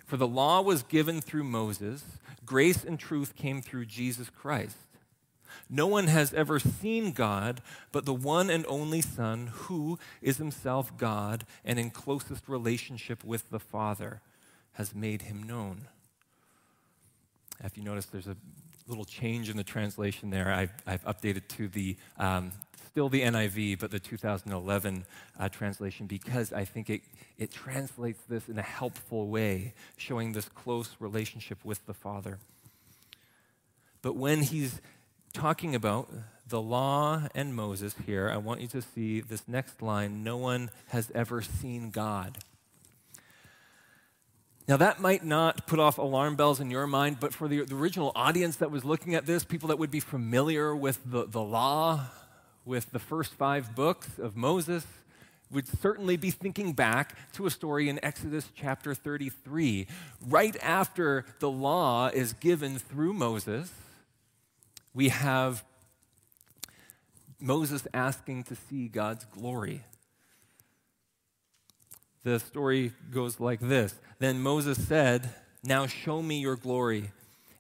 For 0.05 0.19
the 0.19 0.29
law 0.29 0.61
was 0.61 0.83
given 0.83 1.23
through 1.23 1.45
Moses, 1.45 2.05
grace 2.45 2.85
and 2.85 2.99
truth 2.99 3.35
came 3.37 3.63
through 3.63 3.87
Jesus 3.87 4.29
Christ. 4.29 4.77
No 5.71 5.87
one 5.87 6.09
has 6.09 6.35
ever 6.35 6.59
seen 6.59 7.13
God 7.13 7.63
but 7.91 8.05
the 8.05 8.13
one 8.13 8.51
and 8.51 8.67
only 8.69 9.01
Son, 9.01 9.47
who 9.47 9.99
is 10.21 10.37
himself 10.37 10.95
God 10.99 11.47
and 11.65 11.79
in 11.79 11.89
closest 11.89 12.51
relationship 12.51 13.25
with 13.25 13.49
the 13.49 13.61
Father, 13.61 14.21
has 14.73 14.95
made 14.95 15.23
him 15.23 15.43
known. 15.43 15.89
If 17.65 17.79
you 17.79 17.83
notice, 17.83 18.05
there's 18.05 18.27
a 18.27 18.37
little 18.87 19.05
change 19.05 19.49
in 19.49 19.57
the 19.57 19.65
translation 19.65 20.31
there. 20.31 20.53
I've, 20.53 20.73
I've 20.87 21.05
updated 21.05 21.49
to 21.57 21.69
the 21.69 21.97
um, 22.19 22.53
still 22.93 23.09
the 23.09 23.23
NIV, 23.23 23.79
but 23.79 23.91
the 23.91 23.99
2011 23.99 25.07
uh, 25.39 25.49
translation 25.49 26.07
because 26.07 26.53
I 26.53 26.67
think 26.67 26.91
it, 26.91 27.01
it 27.39 27.51
translates 27.51 28.21
this 28.29 28.51
in 28.51 28.59
a 28.59 28.63
helpful 28.63 29.29
way, 29.29 29.73
showing 29.97 30.33
this 30.33 30.49
close 30.51 30.97
relationship 31.01 31.65
with 31.65 31.85
the 31.87 31.95
Father. 31.95 32.39
But 34.03 34.17
when 34.17 34.43
he's 34.43 34.83
talking 35.33 35.75
about 35.75 36.11
the 36.47 36.61
law 36.61 37.29
and 37.35 37.55
Moses 37.55 37.95
here, 38.05 38.29
I 38.29 38.37
want 38.37 38.61
you 38.61 38.69
to 38.69 38.83
see 38.83 39.23
this 39.23 39.49
next 39.49 39.81
line 39.81 40.23
no 40.23 40.37
one 40.37 40.71
has 40.89 41.11
ever 41.15 41.41
seen 41.41 41.91
God. 41.91 42.39
Now, 44.69 44.77
that 44.77 45.01
might 45.01 45.25
not 45.25 45.67
put 45.67 45.81
off 45.81 45.99
alarm 45.99 46.37
bells 46.37 46.61
in 46.61 46.71
your 46.71 46.87
mind, 46.87 47.19
but 47.19 47.35
for 47.35 47.49
the, 47.49 47.65
the, 47.65 47.75
original 47.75 48.13
audience 48.15 48.57
that 48.57 48.71
was 48.71 48.85
looking 48.85 49.17
at 49.17 49.27
this, 49.27 49.43
people 49.43 49.69
that 49.69 49.79
would 49.79 49.91
be 49.91 49.99
familiar 49.99 50.75
with 50.75 51.01
the, 51.05 51.27
the 51.27 51.41
law, 51.41 52.07
with 52.65 52.93
the 52.93 53.01
first 53.01 53.35
five 53.35 53.75
books 53.75 54.21
of 54.21 54.37
Moses, 54.37 54.87
would 55.51 55.67
certainly 55.67 56.17
be 56.17 56.31
thinking 56.31 56.75
back 56.75 57.17
to 57.33 57.47
a 57.47 57.51
story 57.51 57.89
in 57.89 58.03
Exodus 58.05 58.49
chapter 58.55 58.95
33. 58.95 59.89
Right 60.29 60.57
after 60.63 61.25
the 61.41 61.51
law 61.51 62.07
is 62.09 62.33
given 62.33 62.79
through 62.79 63.15
Moses, 63.15 63.73
we 64.95 65.09
have 65.09 65.65
Moses 67.41 67.87
asking 67.93 68.45
to 68.45 68.55
see 68.55 68.87
God's 68.87 69.25
glory. 69.25 69.83
The 72.25 72.39
story 72.39 72.93
goes 73.11 73.41
like 73.41 73.61
this 73.61 73.95
Then 74.19 74.41
Moses 74.41 74.87
said, 74.87 75.31
Now 75.65 75.87
show 75.87 76.23
me 76.23 76.41
your 76.41 76.57
glory. 76.57 77.11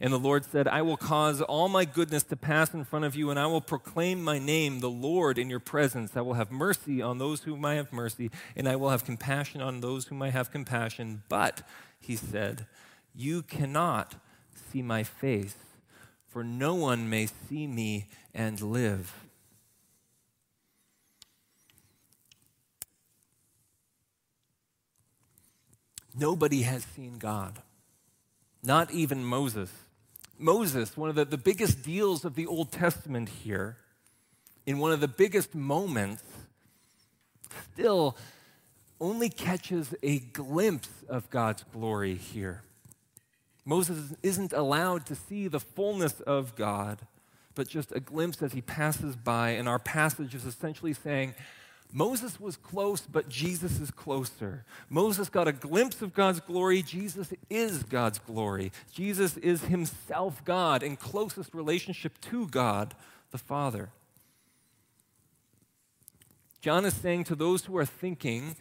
And 0.00 0.12
the 0.12 0.18
Lord 0.18 0.44
said, 0.44 0.66
I 0.66 0.82
will 0.82 0.96
cause 0.96 1.40
all 1.40 1.68
my 1.68 1.84
goodness 1.84 2.24
to 2.24 2.36
pass 2.36 2.74
in 2.74 2.82
front 2.84 3.04
of 3.04 3.14
you, 3.14 3.30
and 3.30 3.38
I 3.38 3.46
will 3.46 3.60
proclaim 3.60 4.20
my 4.20 4.40
name, 4.40 4.80
the 4.80 4.90
Lord, 4.90 5.38
in 5.38 5.48
your 5.48 5.60
presence. 5.60 6.16
I 6.16 6.22
will 6.22 6.34
have 6.34 6.50
mercy 6.50 7.00
on 7.00 7.18
those 7.18 7.42
whom 7.42 7.64
I 7.64 7.74
have 7.74 7.92
mercy, 7.92 8.28
and 8.56 8.68
I 8.68 8.74
will 8.74 8.90
have 8.90 9.04
compassion 9.04 9.60
on 9.60 9.80
those 9.80 10.06
whom 10.06 10.20
I 10.20 10.30
have 10.30 10.50
compassion. 10.50 11.22
But, 11.28 11.62
he 12.00 12.16
said, 12.16 12.66
you 13.14 13.42
cannot 13.42 14.16
see 14.72 14.82
my 14.82 15.04
face, 15.04 15.54
for 16.26 16.42
no 16.42 16.74
one 16.74 17.08
may 17.08 17.26
see 17.26 17.68
me 17.68 18.08
and 18.34 18.60
live. 18.60 19.14
Nobody 26.18 26.62
has 26.62 26.84
seen 26.84 27.18
God, 27.18 27.58
not 28.62 28.90
even 28.90 29.24
Moses. 29.24 29.70
Moses, 30.38 30.96
one 30.96 31.08
of 31.08 31.14
the, 31.14 31.24
the 31.24 31.38
biggest 31.38 31.82
deals 31.82 32.24
of 32.24 32.34
the 32.34 32.46
Old 32.46 32.72
Testament 32.72 33.28
here, 33.28 33.76
in 34.66 34.78
one 34.78 34.92
of 34.92 35.00
the 35.00 35.08
biggest 35.08 35.54
moments, 35.54 36.22
still 37.72 38.16
only 39.00 39.28
catches 39.28 39.94
a 40.02 40.18
glimpse 40.18 40.90
of 41.08 41.28
God's 41.30 41.64
glory 41.72 42.14
here. 42.14 42.62
Moses 43.64 44.14
isn't 44.22 44.52
allowed 44.52 45.06
to 45.06 45.14
see 45.14 45.48
the 45.48 45.60
fullness 45.60 46.20
of 46.20 46.54
God, 46.56 46.98
but 47.54 47.68
just 47.68 47.92
a 47.92 48.00
glimpse 48.00 48.42
as 48.42 48.52
he 48.52 48.60
passes 48.60 49.16
by. 49.16 49.50
And 49.50 49.68
our 49.68 49.78
passage 49.78 50.34
is 50.34 50.44
essentially 50.44 50.92
saying, 50.92 51.34
Moses 51.92 52.40
was 52.40 52.56
close, 52.56 53.02
but 53.02 53.28
Jesus 53.28 53.78
is 53.78 53.90
closer. 53.90 54.64
Moses 54.88 55.28
got 55.28 55.46
a 55.46 55.52
glimpse 55.52 56.00
of 56.00 56.14
God's 56.14 56.40
glory. 56.40 56.82
Jesus 56.82 57.34
is 57.50 57.82
God's 57.82 58.18
glory. 58.18 58.72
Jesus 58.90 59.36
is 59.36 59.64
himself 59.64 60.42
God 60.44 60.82
in 60.82 60.96
closest 60.96 61.52
relationship 61.54 62.18
to 62.22 62.48
God 62.48 62.94
the 63.30 63.38
Father. 63.38 63.90
John 66.62 66.84
is 66.86 66.94
saying 66.94 67.24
to 67.24 67.34
those 67.34 67.66
who 67.66 67.76
are 67.76 67.84
thinking 67.84 68.56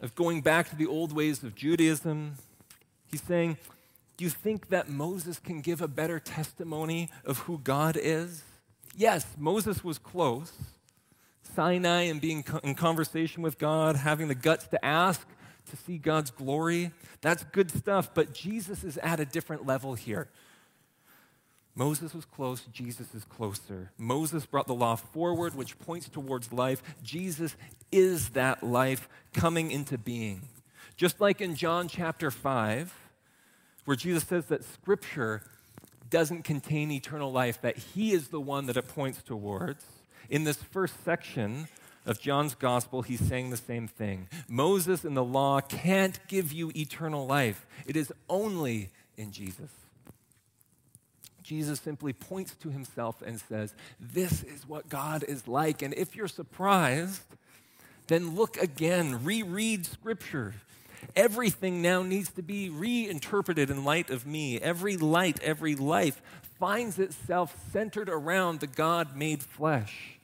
of 0.00 0.14
going 0.14 0.40
back 0.40 0.68
to 0.70 0.76
the 0.76 0.86
old 0.86 1.12
ways 1.12 1.44
of 1.44 1.54
Judaism, 1.54 2.34
he's 3.06 3.22
saying, 3.22 3.58
Do 4.16 4.24
you 4.24 4.30
think 4.30 4.70
that 4.70 4.88
Moses 4.88 5.38
can 5.38 5.60
give 5.60 5.80
a 5.80 5.88
better 5.88 6.18
testimony 6.18 7.10
of 7.24 7.40
who 7.40 7.58
God 7.58 7.96
is? 8.00 8.42
Yes, 8.96 9.26
Moses 9.38 9.84
was 9.84 9.98
close. 9.98 10.52
Sinai 11.54 12.02
and 12.02 12.20
being 12.20 12.44
in 12.62 12.74
conversation 12.74 13.42
with 13.42 13.58
God, 13.58 13.96
having 13.96 14.28
the 14.28 14.34
guts 14.34 14.66
to 14.68 14.84
ask 14.84 15.26
to 15.70 15.76
see 15.76 15.98
God's 15.98 16.30
glory. 16.30 16.92
That's 17.20 17.44
good 17.44 17.70
stuff, 17.70 18.12
but 18.14 18.32
Jesus 18.32 18.84
is 18.84 18.98
at 18.98 19.20
a 19.20 19.24
different 19.24 19.66
level 19.66 19.94
here. 19.94 20.28
Moses 21.74 22.12
was 22.12 22.24
close, 22.24 22.62
Jesus 22.72 23.14
is 23.14 23.24
closer. 23.24 23.92
Moses 23.96 24.44
brought 24.44 24.66
the 24.66 24.74
law 24.74 24.96
forward, 24.96 25.54
which 25.54 25.78
points 25.78 26.08
towards 26.08 26.52
life. 26.52 26.82
Jesus 27.02 27.56
is 27.92 28.30
that 28.30 28.62
life 28.62 29.08
coming 29.32 29.70
into 29.70 29.96
being. 29.96 30.42
Just 30.96 31.20
like 31.20 31.40
in 31.40 31.54
John 31.54 31.88
chapter 31.88 32.30
5, 32.30 32.92
where 33.84 33.96
Jesus 33.96 34.24
says 34.24 34.46
that 34.46 34.64
Scripture 34.64 35.42
doesn't 36.10 36.42
contain 36.42 36.90
eternal 36.90 37.32
life, 37.32 37.62
that 37.62 37.78
He 37.78 38.12
is 38.12 38.28
the 38.28 38.40
one 38.40 38.66
that 38.66 38.76
it 38.76 38.88
points 38.88 39.22
towards. 39.22 39.84
In 40.30 40.44
this 40.44 40.56
first 40.56 40.94
section 41.04 41.66
of 42.06 42.20
John's 42.20 42.54
gospel, 42.54 43.02
he's 43.02 43.20
saying 43.20 43.50
the 43.50 43.56
same 43.56 43.88
thing. 43.88 44.28
Moses 44.48 45.04
and 45.04 45.16
the 45.16 45.24
law 45.24 45.60
can't 45.60 46.18
give 46.28 46.52
you 46.52 46.70
eternal 46.74 47.26
life, 47.26 47.66
it 47.84 47.96
is 47.96 48.12
only 48.28 48.90
in 49.16 49.32
Jesus. 49.32 49.70
Jesus 51.42 51.80
simply 51.80 52.12
points 52.12 52.54
to 52.60 52.70
himself 52.70 53.20
and 53.26 53.40
says, 53.40 53.74
This 53.98 54.44
is 54.44 54.68
what 54.68 54.88
God 54.88 55.24
is 55.24 55.48
like. 55.48 55.82
And 55.82 55.92
if 55.94 56.14
you're 56.14 56.28
surprised, 56.28 57.22
then 58.06 58.36
look 58.36 58.56
again, 58.56 59.24
reread 59.24 59.84
Scripture. 59.84 60.54
Everything 61.16 61.82
now 61.82 62.02
needs 62.02 62.30
to 62.32 62.42
be 62.42 62.70
reinterpreted 62.70 63.68
in 63.68 63.84
light 63.84 64.10
of 64.10 64.26
me. 64.26 64.60
Every 64.60 64.96
light, 64.96 65.40
every 65.42 65.74
life 65.74 66.22
finds 66.60 67.00
itself 67.00 67.56
centered 67.72 68.08
around 68.08 68.60
the 68.60 68.68
God 68.68 69.16
made 69.16 69.42
flesh. 69.42 70.19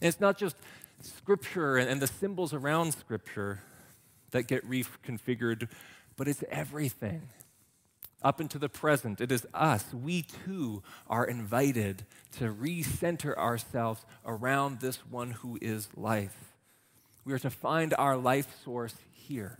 And 0.00 0.08
it's 0.08 0.20
not 0.20 0.38
just 0.38 0.56
Scripture 1.00 1.76
and, 1.76 2.00
the 2.00 2.06
symbols 2.06 2.52
around 2.52 2.92
Scripture 2.92 3.60
that 4.30 4.44
get 4.44 4.68
reconfigured, 4.68 5.68
but 6.16 6.28
it's 6.28 6.44
everything. 6.50 7.22
Up 8.22 8.40
into 8.40 8.58
the 8.58 8.70
present, 8.70 9.20
it 9.20 9.30
is 9.30 9.46
us. 9.52 9.84
We 9.92 10.22
too 10.22 10.82
are 11.08 11.26
invited 11.26 12.06
to 12.38 12.52
recenter 12.52 13.36
ourselves 13.36 14.04
around 14.24 14.80
this 14.80 14.96
one 15.10 15.32
who 15.32 15.58
is 15.60 15.88
life. 15.94 16.54
We 17.24 17.34
are 17.34 17.38
to 17.40 17.50
find 17.50 17.92
our 17.98 18.16
life 18.16 18.56
source 18.64 18.94
here. 19.12 19.58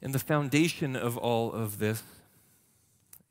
And 0.00 0.14
the 0.14 0.18
foundation 0.18 0.96
of 0.96 1.16
all 1.16 1.52
of 1.52 1.78
this 1.78 2.02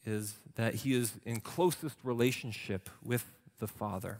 is 0.05 0.35
that 0.55 0.75
he 0.75 0.93
is 0.93 1.13
in 1.25 1.41
closest 1.41 1.97
relationship 2.03 2.89
with 3.03 3.25
the 3.61 3.67
Father. 3.67 4.17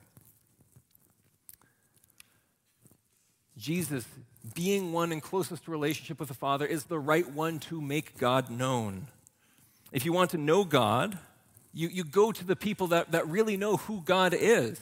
Jesus, 3.58 4.06
being 4.54 4.94
one 4.94 5.12
in 5.12 5.20
closest 5.20 5.68
relationship 5.68 6.20
with 6.20 6.30
the 6.30 6.36
Father, 6.36 6.66
is 6.66 6.86
the 6.86 7.00
right 7.00 7.30
one 7.30 7.60
to 7.60 7.82
make 7.82 8.18
God 8.18 8.50
known. 8.50 9.08
If 9.92 10.06
you 10.06 10.14
want 10.14 10.30
to 10.32 10.38
know 10.38 10.64
God, 10.64 11.18
you, 11.74 11.90
you 11.90 12.04
go 12.04 12.32
to 12.32 12.46
the 12.46 12.56
people 12.56 12.88
that, 12.88 13.12
that 13.12 13.28
really 13.28 13.58
know 13.58 13.78
who 13.78 14.02
God 14.06 14.34
is. 14.34 14.80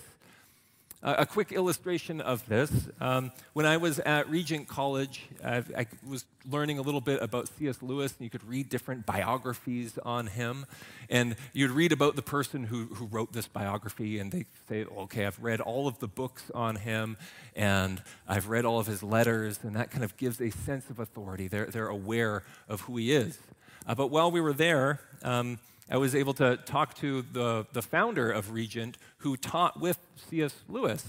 Uh, 1.02 1.16
a 1.20 1.26
quick 1.26 1.54
illustration 1.54 2.20
of 2.20 2.46
this 2.50 2.90
um, 3.00 3.32
when 3.54 3.66
I 3.66 3.78
was 3.78 4.00
at 4.00 4.30
Regent 4.30 4.68
College, 4.68 5.30
I, 5.42 5.64
I 5.78 5.88
was 6.06 6.26
learning 6.50 6.78
a 6.78 6.82
little 6.82 7.00
bit 7.00 7.24
about 7.24 7.48
C.S. 7.48 7.82
Lewis, 7.82 8.14
and 8.18 8.26
you 8.26 8.30
could 8.30 8.44
read 8.44 8.68
different 8.68 9.06
biographies 9.06 9.98
on 10.00 10.28
him. 10.28 10.66
And 11.10 11.38
you'd 11.54 11.72
read 11.72 11.94
about 11.94 12.18
the 12.18 12.22
person 12.22 12.66
who, 12.66 12.88
who 12.88 13.06
wrote 13.06 13.32
this 13.32 13.48
biography, 13.48 14.20
and 14.20 14.30
they 14.30 14.46
say, 14.68 14.84
okay, 14.84 15.26
I've 15.26 15.42
read 15.42 15.62
all 15.62 15.88
of 15.88 16.00
the 16.00 16.08
books 16.10 16.52
on 16.54 16.76
him, 16.76 17.16
and 17.56 18.02
I've 18.28 18.50
read 18.50 18.66
all 18.66 18.80
of 18.80 18.88
his 18.88 19.02
letters, 19.02 19.62
and 19.64 19.78
that 19.78 19.92
kind 19.92 20.04
of 20.04 20.18
gives 20.18 20.42
a 20.42 20.50
sense 20.50 20.90
of 20.90 21.00
authority. 21.00 21.48
They're, 21.48 21.68
they're 21.68 21.88
aware 21.88 22.44
of 22.68 22.82
who 22.82 22.98
he 22.98 23.14
is. 23.14 23.40
Uh, 23.88 23.96
but 23.96 24.08
while 24.08 24.32
we 24.32 24.42
were 24.42 24.54
there, 24.54 25.00
um, 25.24 25.60
I 25.90 25.98
was 25.98 26.14
able 26.14 26.34
to 26.36 26.58
talk 26.58 26.94
to 26.96 27.24
the, 27.24 27.66
the 27.74 27.82
founder 27.82 28.32
of 28.32 28.52
Regent 28.52 28.98
who 29.20 29.36
taught 29.36 29.80
with 29.80 29.98
C.S. 30.30 30.56
Lewis. 30.68 31.06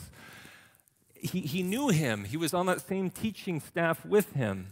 He, 1.14 1.40
he 1.40 1.62
knew 1.62 1.88
him, 1.88 2.25
he 2.25 2.37
was 2.37 2.55
on 2.55 2.66
that 2.66 2.81
same 2.81 3.11
teaching 3.11 3.61
staff 3.61 4.05
with 4.07 4.33
him. 4.33 4.69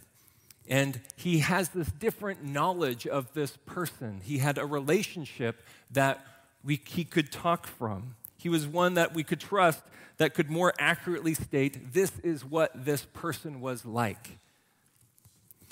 And 0.71 1.01
he 1.17 1.39
has 1.39 1.71
this 1.71 1.89
different 1.89 2.45
knowledge 2.45 3.07
of 3.07 3.33
this 3.33 3.57
person. 3.65 4.21
He 4.23 4.39
had 4.39 4.59
a 4.59 4.67
relationship 4.67 5.63
that 5.91 6.25
we, 6.63 6.81
he 6.87 7.05
could 7.05 7.33
talk 7.33 7.67
from. 7.67 8.17
He 8.37 8.49
was 8.49 8.67
one 8.67 8.95
that 8.95 9.15
we 9.15 9.25
could 9.25 9.41
trust 9.41 9.83
that 10.19 10.35
could 10.35 10.51
more 10.51 10.75
accurately 10.79 11.33
state 11.35 11.93
this 11.93 12.13
is 12.23 12.45
what 12.45 12.71
this 12.75 13.07
person 13.15 13.61
was 13.61 13.85
like. 13.87 14.39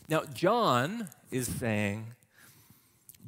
Now, 0.08 0.22
John 0.24 1.08
is 1.30 1.46
saying 1.46 2.06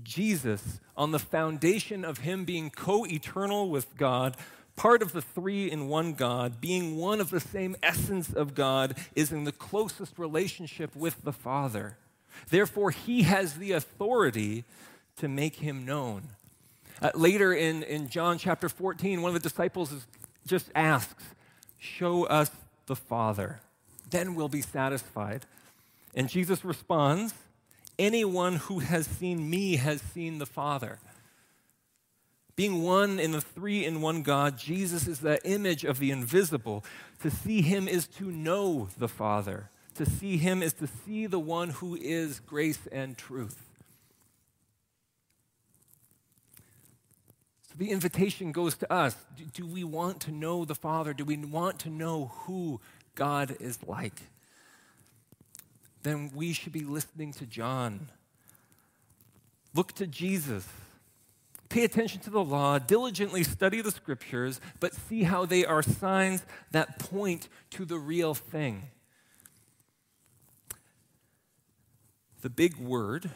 Jesus, 0.02 0.80
on 0.96 1.10
the 1.10 1.18
foundation 1.18 2.04
of 2.04 2.18
him 2.18 2.44
being 2.44 2.70
co 2.70 3.04
eternal 3.04 3.70
with 3.70 3.96
God, 3.96 4.36
part 4.76 5.02
of 5.02 5.12
the 5.12 5.22
three 5.22 5.70
in 5.70 5.88
one 5.88 6.14
God, 6.14 6.60
being 6.60 6.96
one 6.96 7.20
of 7.20 7.30
the 7.30 7.40
same 7.40 7.76
essence 7.82 8.32
of 8.32 8.54
God, 8.54 8.96
is 9.14 9.32
in 9.32 9.44
the 9.44 9.52
closest 9.52 10.18
relationship 10.18 10.94
with 10.94 11.22
the 11.22 11.32
Father. 11.32 11.96
Therefore, 12.48 12.90
he 12.90 13.22
has 13.22 13.54
the 13.54 13.72
authority 13.72 14.64
to 15.16 15.28
make 15.28 15.56
him 15.56 15.84
known. 15.84 16.28
Uh, 17.02 17.10
later 17.14 17.52
in, 17.52 17.82
in 17.82 18.08
John 18.08 18.38
chapter 18.38 18.68
14, 18.68 19.22
one 19.22 19.34
of 19.34 19.40
the 19.40 19.48
disciples 19.48 19.92
is, 19.92 20.06
just 20.46 20.70
asks, 20.74 21.24
Show 21.78 22.24
us 22.24 22.50
the 22.86 22.96
Father, 22.96 23.60
then 24.10 24.34
we'll 24.34 24.48
be 24.48 24.62
satisfied. 24.62 25.46
And 26.14 26.28
Jesus 26.28 26.64
responds, 26.64 27.34
Anyone 27.98 28.56
who 28.56 28.78
has 28.78 29.06
seen 29.06 29.50
me 29.50 29.76
has 29.76 30.00
seen 30.00 30.38
the 30.38 30.46
Father. 30.46 30.98
Being 32.54 32.82
one 32.82 33.20
in 33.20 33.32
the 33.32 33.40
three 33.40 33.84
in 33.84 34.00
one 34.00 34.22
God, 34.22 34.58
Jesus 34.58 35.06
is 35.06 35.20
the 35.20 35.44
image 35.48 35.84
of 35.84 35.98
the 35.98 36.10
invisible. 36.10 36.84
To 37.22 37.30
see 37.30 37.62
him 37.62 37.86
is 37.86 38.06
to 38.18 38.32
know 38.32 38.88
the 38.98 39.08
Father. 39.08 39.70
To 39.94 40.06
see 40.06 40.38
him 40.38 40.62
is 40.62 40.72
to 40.74 40.86
see 40.86 41.26
the 41.26 41.38
one 41.38 41.70
who 41.70 41.96
is 41.96 42.40
grace 42.40 42.80
and 42.90 43.16
truth. 43.16 43.64
So 47.68 47.74
the 47.76 47.90
invitation 47.90 48.52
goes 48.52 48.76
to 48.78 48.92
us. 48.92 49.16
Do, 49.36 49.44
do 49.44 49.66
we 49.66 49.84
want 49.84 50.20
to 50.22 50.32
know 50.32 50.64
the 50.64 50.74
Father? 50.74 51.14
Do 51.14 51.24
we 51.24 51.36
want 51.36 51.80
to 51.80 51.90
know 51.90 52.32
who 52.44 52.80
God 53.14 53.56
is 53.60 53.78
like? 53.86 54.22
Then 56.08 56.30
we 56.34 56.54
should 56.54 56.72
be 56.72 56.84
listening 56.84 57.34
to 57.34 57.44
John. 57.44 58.08
Look 59.74 59.92
to 59.96 60.06
Jesus. 60.06 60.66
Pay 61.68 61.84
attention 61.84 62.22
to 62.22 62.30
the 62.30 62.42
law, 62.42 62.78
diligently 62.78 63.44
study 63.44 63.82
the 63.82 63.90
scriptures, 63.90 64.58
but 64.80 64.94
see 64.94 65.24
how 65.24 65.44
they 65.44 65.66
are 65.66 65.82
signs 65.82 66.46
that 66.70 66.98
point 66.98 67.50
to 67.72 67.84
the 67.84 67.98
real 67.98 68.32
thing. 68.32 68.84
The 72.40 72.48
big 72.48 72.78
word 72.78 73.30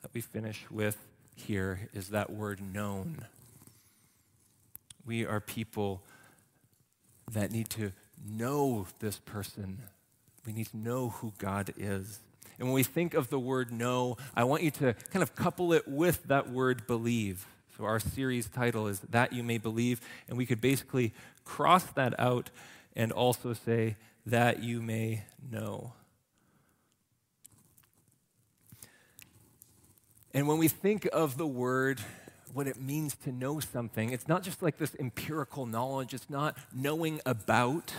that 0.00 0.14
we 0.14 0.22
finish 0.22 0.64
with 0.70 0.96
here 1.36 1.90
is 1.92 2.08
that 2.08 2.30
word 2.30 2.62
known. 2.62 3.26
We 5.04 5.26
are 5.26 5.38
people 5.38 6.02
that 7.30 7.52
need 7.52 7.68
to 7.70 7.92
know 8.26 8.86
this 9.00 9.18
person. 9.18 9.82
We 10.46 10.52
need 10.52 10.66
to 10.68 10.76
know 10.76 11.10
who 11.10 11.32
God 11.38 11.72
is. 11.76 12.20
And 12.58 12.68
when 12.68 12.74
we 12.74 12.82
think 12.82 13.14
of 13.14 13.30
the 13.30 13.38
word 13.38 13.72
know, 13.72 14.16
I 14.34 14.44
want 14.44 14.62
you 14.62 14.70
to 14.72 14.94
kind 15.10 15.22
of 15.22 15.34
couple 15.34 15.72
it 15.72 15.88
with 15.88 16.24
that 16.24 16.50
word 16.50 16.86
believe. 16.86 17.46
So 17.76 17.84
our 17.84 17.98
series 17.98 18.48
title 18.48 18.86
is 18.86 19.00
That 19.00 19.32
You 19.32 19.42
May 19.42 19.58
Believe. 19.58 20.00
And 20.28 20.36
we 20.36 20.44
could 20.44 20.60
basically 20.60 21.14
cross 21.44 21.84
that 21.92 22.18
out 22.20 22.50
and 22.94 23.12
also 23.12 23.54
say, 23.54 23.96
That 24.26 24.62
You 24.62 24.82
May 24.82 25.24
Know. 25.50 25.94
And 30.32 30.46
when 30.46 30.58
we 30.58 30.68
think 30.68 31.08
of 31.12 31.38
the 31.38 31.46
word, 31.46 32.00
what 32.52 32.66
it 32.66 32.80
means 32.80 33.16
to 33.24 33.32
know 33.32 33.60
something, 33.60 34.10
it's 34.10 34.28
not 34.28 34.42
just 34.42 34.62
like 34.62 34.78
this 34.78 34.94
empirical 34.98 35.66
knowledge, 35.66 36.14
it's 36.14 36.30
not 36.30 36.56
knowing 36.74 37.20
about. 37.24 37.92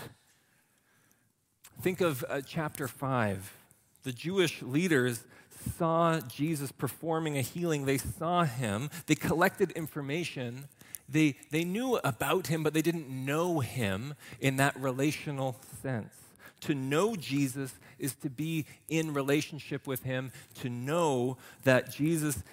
Think 1.82 2.00
of 2.00 2.24
uh, 2.28 2.40
chapter 2.46 2.86
5. 2.86 3.56
The 4.04 4.12
Jewish 4.12 4.62
leaders 4.62 5.24
saw 5.76 6.20
Jesus 6.20 6.70
performing 6.70 7.36
a 7.36 7.40
healing. 7.40 7.86
They 7.86 7.98
saw 7.98 8.44
him. 8.44 8.88
They 9.06 9.16
collected 9.16 9.72
information. 9.72 10.68
They, 11.08 11.34
they 11.50 11.64
knew 11.64 11.98
about 12.04 12.46
him, 12.46 12.62
but 12.62 12.72
they 12.72 12.82
didn't 12.82 13.08
know 13.08 13.58
him 13.58 14.14
in 14.38 14.58
that 14.58 14.76
relational 14.76 15.56
sense. 15.82 16.14
To 16.60 16.74
know 16.76 17.16
Jesus 17.16 17.74
is 17.98 18.14
to 18.14 18.30
be 18.30 18.64
in 18.88 19.12
relationship 19.12 19.84
with 19.84 20.04
him, 20.04 20.30
to 20.60 20.68
know 20.68 21.36
that 21.64 21.90
Jesus 21.90 22.44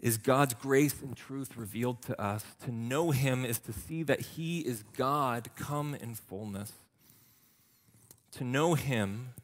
is 0.00 0.16
God's 0.16 0.54
grace 0.54 1.02
and 1.02 1.14
truth 1.14 1.58
revealed 1.58 2.00
to 2.04 2.18
us. 2.18 2.42
To 2.64 2.72
know 2.72 3.10
him 3.10 3.44
is 3.44 3.58
to 3.58 3.72
see 3.74 4.02
that 4.04 4.20
he 4.20 4.60
is 4.60 4.82
God 4.96 5.50
come 5.56 5.94
in 5.94 6.14
fullness. 6.14 6.72
To 8.32 8.44
know 8.44 8.74
him 8.74 9.34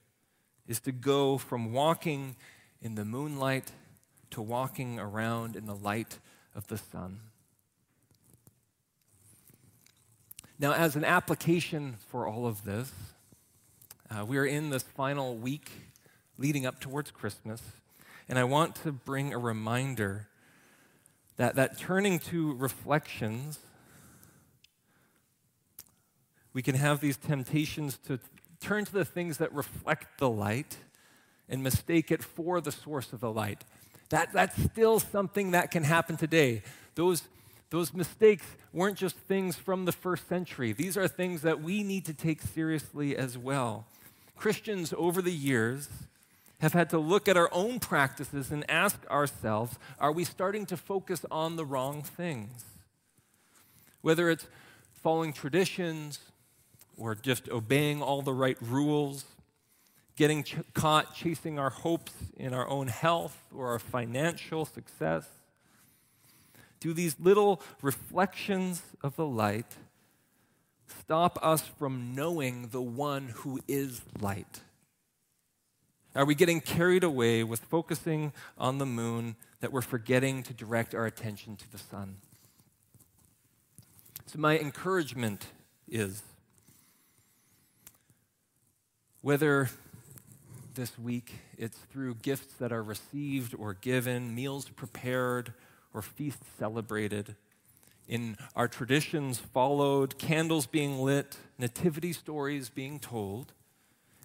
is 0.67 0.81
to 0.81 0.93
go 0.93 1.39
from 1.39 1.73
walking 1.73 2.37
in 2.81 2.95
the 2.95 3.05
moonlight 3.05 3.73
to 4.31 4.43
walking 4.43 4.99
around 4.99 5.57
in 5.57 5.67
the 5.67 5.75
light 5.75 6.19
of 6.55 6.67
the 6.69 6.79
sun. 6.79 7.21
Now, 10.59 10.73
as 10.73 10.97
an 10.97 11.05
application 11.05 11.97
for 12.09 12.27
all 12.27 12.47
of 12.47 12.65
this, 12.65 12.93
uh, 14.11 14.25
we 14.25 14.39
are 14.39 14.47
in 14.47 14.71
this 14.71 14.83
final 14.83 15.37
week 15.37 15.71
leading 16.37 16.67
up 16.67 16.81
towards 16.81 17.11
Christmas, 17.11 17.63
and 18.29 18.39
I 18.39 18.45
want 18.45 18.75
to 18.77 18.93
bring 18.93 19.33
a 19.33 19.39
reminder 19.39 20.29
that, 21.37 21.55
that 21.55 21.79
turning 21.79 22.19
to 22.21 22.55
reflections, 22.55 23.61
we 26.53 26.63
can 26.63 26.75
have 26.75 27.01
these 27.01 27.17
temptations 27.17 27.99
to 28.09 28.19
turn 28.61 28.85
to 28.85 28.93
the 28.93 29.05
things 29.05 29.39
that 29.39 29.53
reflect 29.55 30.19
the 30.19 30.29
light 30.29 30.77
and 31.49 31.63
mistake 31.63 32.11
it 32.11 32.23
for 32.23 32.61
the 32.61 32.73
source 32.73 33.13
of 33.13 33.21
the 33.21 33.31
light. 33.33 33.65
That, 34.11 34.33
that's 34.33 34.61
still 34.63 35.01
something 35.01 35.53
that 35.53 35.71
can 35.71 35.85
happen 35.85 36.17
today. 36.17 36.63
Those, 36.95 37.23
those 37.71 37.93
mistakes 37.93 38.45
weren't 38.73 38.97
just 38.97 39.17
things 39.17 39.57
from 39.57 39.85
the 39.85 39.93
first 39.93 40.29
century, 40.29 40.73
these 40.73 40.97
are 40.97 41.09
things 41.09 41.43
that 41.43 41.63
we 41.63 41.83
need 41.83 42.05
to 42.07 42.15
take 42.15 42.43
seriously 42.43 43.17
as 43.17 43.37
well. 43.37 43.87
Christians 44.37 44.95
over 44.97 45.21
the 45.21 45.33
years 45.33 45.89
have 46.61 46.73
had 46.73 46.91
to 46.91 46.99
look 46.99 47.29
at 47.29 47.37
our 47.37 47.49
own 47.53 47.81
practices 47.81 48.51
and 48.51 48.69
ask 48.71 48.99
ourselves 49.11 49.79
are 49.99 50.13
we 50.13 50.25
starting 50.25 50.67
to 50.67 50.77
focus 50.77 51.25
on 51.31 51.57
the 51.57 51.65
wrong 51.65 52.03
things? 52.03 52.65
Whether 54.01 54.31
it's 54.31 54.47
following 55.03 55.33
traditions 55.33 56.21
or 56.99 57.15
just 57.15 57.49
obeying 57.49 58.03
all 58.03 58.23
the 58.23 58.35
right 58.35 58.57
rules, 58.61 59.25
getting 60.17 60.43
ch- 60.43 60.57
caught 60.75 61.15
chasing 61.15 61.59
our 61.59 61.71
hopes 61.71 62.13
in 62.37 62.53
our 62.53 62.69
own 62.69 62.89
health 62.89 63.37
or 63.55 63.69
our 63.69 63.79
financial 63.79 64.65
success? 64.65 65.27
Do 66.81 66.93
these 66.93 67.17
little 67.19 67.63
reflections 67.83 68.83
of 69.03 69.17
the 69.17 69.27
light 69.27 69.77
stop 70.87 71.39
us 71.43 71.63
from 71.63 72.15
knowing 72.15 72.69
the 72.69 72.83
one 72.83 73.29
who 73.29 73.61
is 73.69 74.03
light? 74.21 74.61
Are 76.15 76.25
we 76.25 76.35
getting 76.35 76.61
carried 76.61 77.05
away 77.05 77.45
with 77.45 77.61
focusing 77.61 78.33
on 78.57 78.79
the 78.79 78.87
moon 78.87 79.37
that 79.61 79.73
we're 79.73 79.83
forgetting 79.83 80.43
to 80.45 80.55
direct 80.55 80.95
our 80.95 81.07
attention 81.07 81.57
to 81.57 81.71
the 81.71 81.79
sun? 81.79 82.17
So, 84.27 84.39
my 84.39 84.59
encouragement 84.59 85.47
is 85.89 86.23
whether 89.29 89.69
this 90.75 90.99
week 90.99 91.35
it's 91.59 91.77
through 91.93 92.15
gifts 92.15 92.55
that 92.55 92.73
are 92.73 92.83
received 92.83 93.55
or 93.59 93.75
given, 93.75 94.35
meals 94.35 94.71
prepared, 94.71 95.53
or 95.93 96.01
feasts 96.01 96.47
celebrated, 96.59 97.37
in 98.09 98.39
our 98.57 98.67
traditions 98.67 99.39
followed, 99.39 100.17
candles 100.17 100.67
being 100.67 100.99
lit, 100.99 101.37
nativity 101.59 102.11
stories 102.11 102.71
being 102.71 102.99
told. 102.99 103.53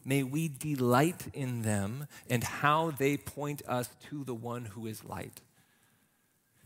May 0.06 0.24
we 0.24 0.48
delight 0.48 1.28
in 1.34 1.64
them 1.64 2.08
and 2.30 2.42
how 2.42 2.92
they 2.92 3.18
point 3.18 3.62
us 3.68 3.90
to 4.10 4.24
the 4.24 4.34
one 4.34 4.64
who 4.64 4.88
is 4.88 5.04
light. 5.04 5.42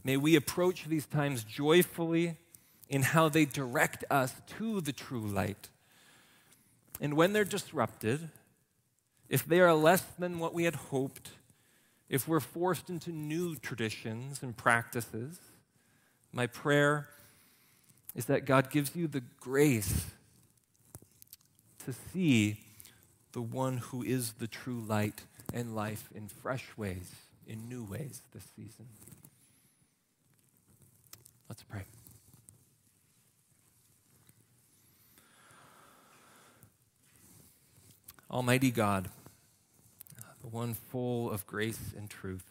May 0.03 0.15
we 0.15 0.35
approach 0.35 0.85
these 0.85 1.07
times 1.07 1.43
joyfully 1.43 2.37
in 2.87 3.01
how 3.01 3.29
they 3.29 3.45
direct 3.45 4.05
us 4.11 4.35
to 4.59 4.79
the 4.79 4.93
true 4.93 5.25
light. 5.25 5.69
And 6.99 7.15
when 7.15 7.33
they're 7.33 7.45
disrupted, 7.45 8.29
if 9.29 9.45
they 9.45 9.59
are 9.59 9.73
less 9.73 10.03
than 10.17 10.39
what 10.39 10.53
we 10.53 10.63
had 10.63 10.75
hoped, 10.75 11.31
if 12.09 12.27
we're 12.27 12.39
forced 12.39 12.89
into 12.89 13.11
new 13.11 13.55
traditions 13.55 14.41
and 14.41 14.55
practices, 14.55 15.39
my 16.31 16.47
prayer 16.47 17.09
is 18.15 18.25
that 18.25 18.45
God 18.45 18.69
gives 18.69 18.95
you 18.95 19.07
the 19.07 19.23
grace 19.39 20.05
to 21.85 21.93
see 21.93 22.59
the 23.33 23.41
one 23.41 23.77
who 23.77 24.01
is 24.01 24.33
the 24.33 24.47
true 24.47 24.79
light 24.79 25.23
and 25.53 25.75
life 25.75 26.09
in 26.15 26.27
fresh 26.27 26.65
ways, 26.77 27.15
in 27.45 27.69
new 27.69 27.83
ways 27.83 28.21
this 28.33 28.43
season. 28.55 28.87
Let's 31.49 31.63
pray. 31.63 31.83
Almighty 38.29 38.71
God, 38.71 39.09
the 40.47 40.55
one 40.55 40.73
full 40.73 41.29
of 41.29 41.45
grace 41.45 41.93
and 41.97 42.09
truth, 42.09 42.45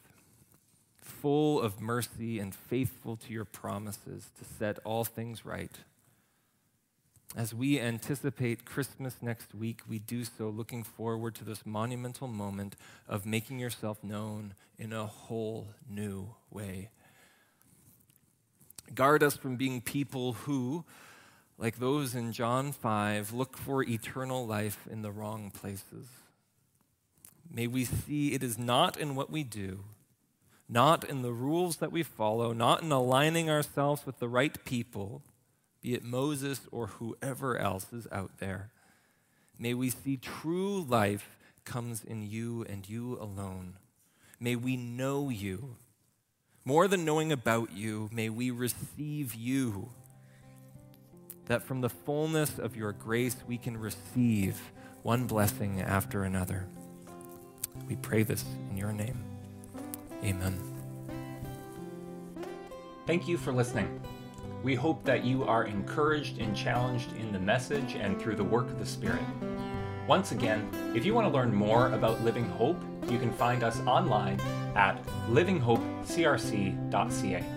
full 1.01 1.61
of 1.61 1.81
mercy 1.81 2.39
and 2.39 2.55
faithful 2.55 3.17
to 3.17 3.33
your 3.33 3.45
promises 3.45 4.31
to 4.39 4.45
set 4.45 4.79
all 4.85 5.05
things 5.05 5.47
right. 5.47 5.79
As 7.35 7.55
we 7.55 7.81
anticipate 7.81 8.65
Christmas 8.65 9.17
next 9.23 9.55
week, 9.55 9.81
we 9.89 9.99
do 9.99 10.25
so 10.25 10.49
looking 10.49 10.83
forward 10.83 11.35
to 11.37 11.45
this 11.45 11.65
monumental 11.65 12.29
moment 12.29 12.77
of 13.09 13.27
making 13.27 13.59
yourself 13.59 14.03
known 14.03 14.55
in 14.79 14.93
a 14.93 15.07
whole 15.07 15.69
new 15.89 16.35
way. 16.51 16.91
Guard 18.95 19.23
us 19.23 19.37
from 19.37 19.57
being 19.57 19.81
people 19.81 20.35
who, 20.35 20.85
like 21.59 21.79
those 21.79 22.15
in 22.15 22.33
John 22.33 22.73
5, 22.73 23.33
look 23.33 23.57
for 23.57 23.83
eternal 23.83 24.47
life 24.47 24.87
in 24.91 25.03
the 25.03 25.11
wrong 25.11 25.51
places. 25.51 26.07
May 27.51 27.67
we 27.67 27.85
see 27.85 28.33
it 28.33 28.43
is 28.43 28.59
not 28.59 28.97
in 28.99 29.15
what 29.15 29.31
we 29.31 29.43
do, 29.43 29.85
not 30.69 31.05
in 31.05 31.23
the 31.23 31.33
rules 31.33 31.77
that 31.77 31.93
we 31.93 32.03
follow, 32.03 32.53
not 32.53 32.83
in 32.83 32.93
aligning 32.93 33.49
ourselves 33.49 34.05
with 34.05 34.19
the 34.19 34.29
right 34.29 34.65
people, 34.65 35.23
be 35.81 35.95
it 35.95 36.05
Moses 36.05 36.61
or 36.73 36.89
whoever 36.89 37.57
else 37.57 37.93
is 37.93 38.09
out 38.11 38.39
there. 38.39 38.71
May 39.59 39.73
we 39.73 39.91
see 39.91 40.17
true 40.17 40.83
life 40.83 41.37
comes 41.65 42.05
in 42.05 42.23
you 42.23 42.65
and 42.69 42.89
you 42.89 43.19
alone. 43.21 43.75
May 44.39 44.57
we 44.57 44.77
know 44.77 45.31
you. 45.31 45.77
More 46.65 46.89
than 46.89 47.05
knowing 47.05 47.33
about 47.33 47.73
you, 47.73 48.11
may 48.13 48.29
we 48.29 48.51
receive 48.51 49.35
you. 49.35 49.91
That 51.47 51.63
from 51.63 51.81
the 51.81 51.89
fullness 51.89 52.59
of 52.59 52.77
your 52.77 52.93
grace 52.93 53.37
we 53.47 53.57
can 53.57 53.77
receive 53.77 54.61
one 55.03 55.27
blessing 55.27 55.81
after 55.81 56.25
another. 56.25 56.67
We 57.89 57.97
pray 57.97 58.23
this 58.23 58.45
in 58.71 58.77
your 58.77 58.93
name. 58.93 59.23
Amen. 60.25 60.59
Thank 63.07 63.29
you 63.29 63.37
for 63.37 63.53
listening. 63.53 64.01
We 64.63 64.75
hope 64.75 65.05
that 65.05 65.25
you 65.25 65.45
are 65.45 65.65
encouraged 65.65 66.39
and 66.39 66.57
challenged 66.57 67.15
in 67.17 67.33
the 67.33 67.39
message 67.39 67.95
and 67.95 68.21
through 68.21 68.37
the 68.37 68.45
work 68.45 68.67
of 68.67 68.79
the 68.79 68.87
Spirit. 68.87 69.23
Once 70.09 70.33
again, 70.33 70.69
if 70.95 71.05
you 71.05 71.15
want 71.15 71.27
to 71.27 71.33
learn 71.33 71.55
more 71.55 71.93
about 71.93 72.25
Living 72.25 72.49
Hope, 72.51 72.83
you 73.09 73.19
can 73.19 73.33
find 73.33 73.63
us 73.63 73.81
online 73.81 74.41
at 74.75 74.99
livinghopecrc.ca. 75.31 77.56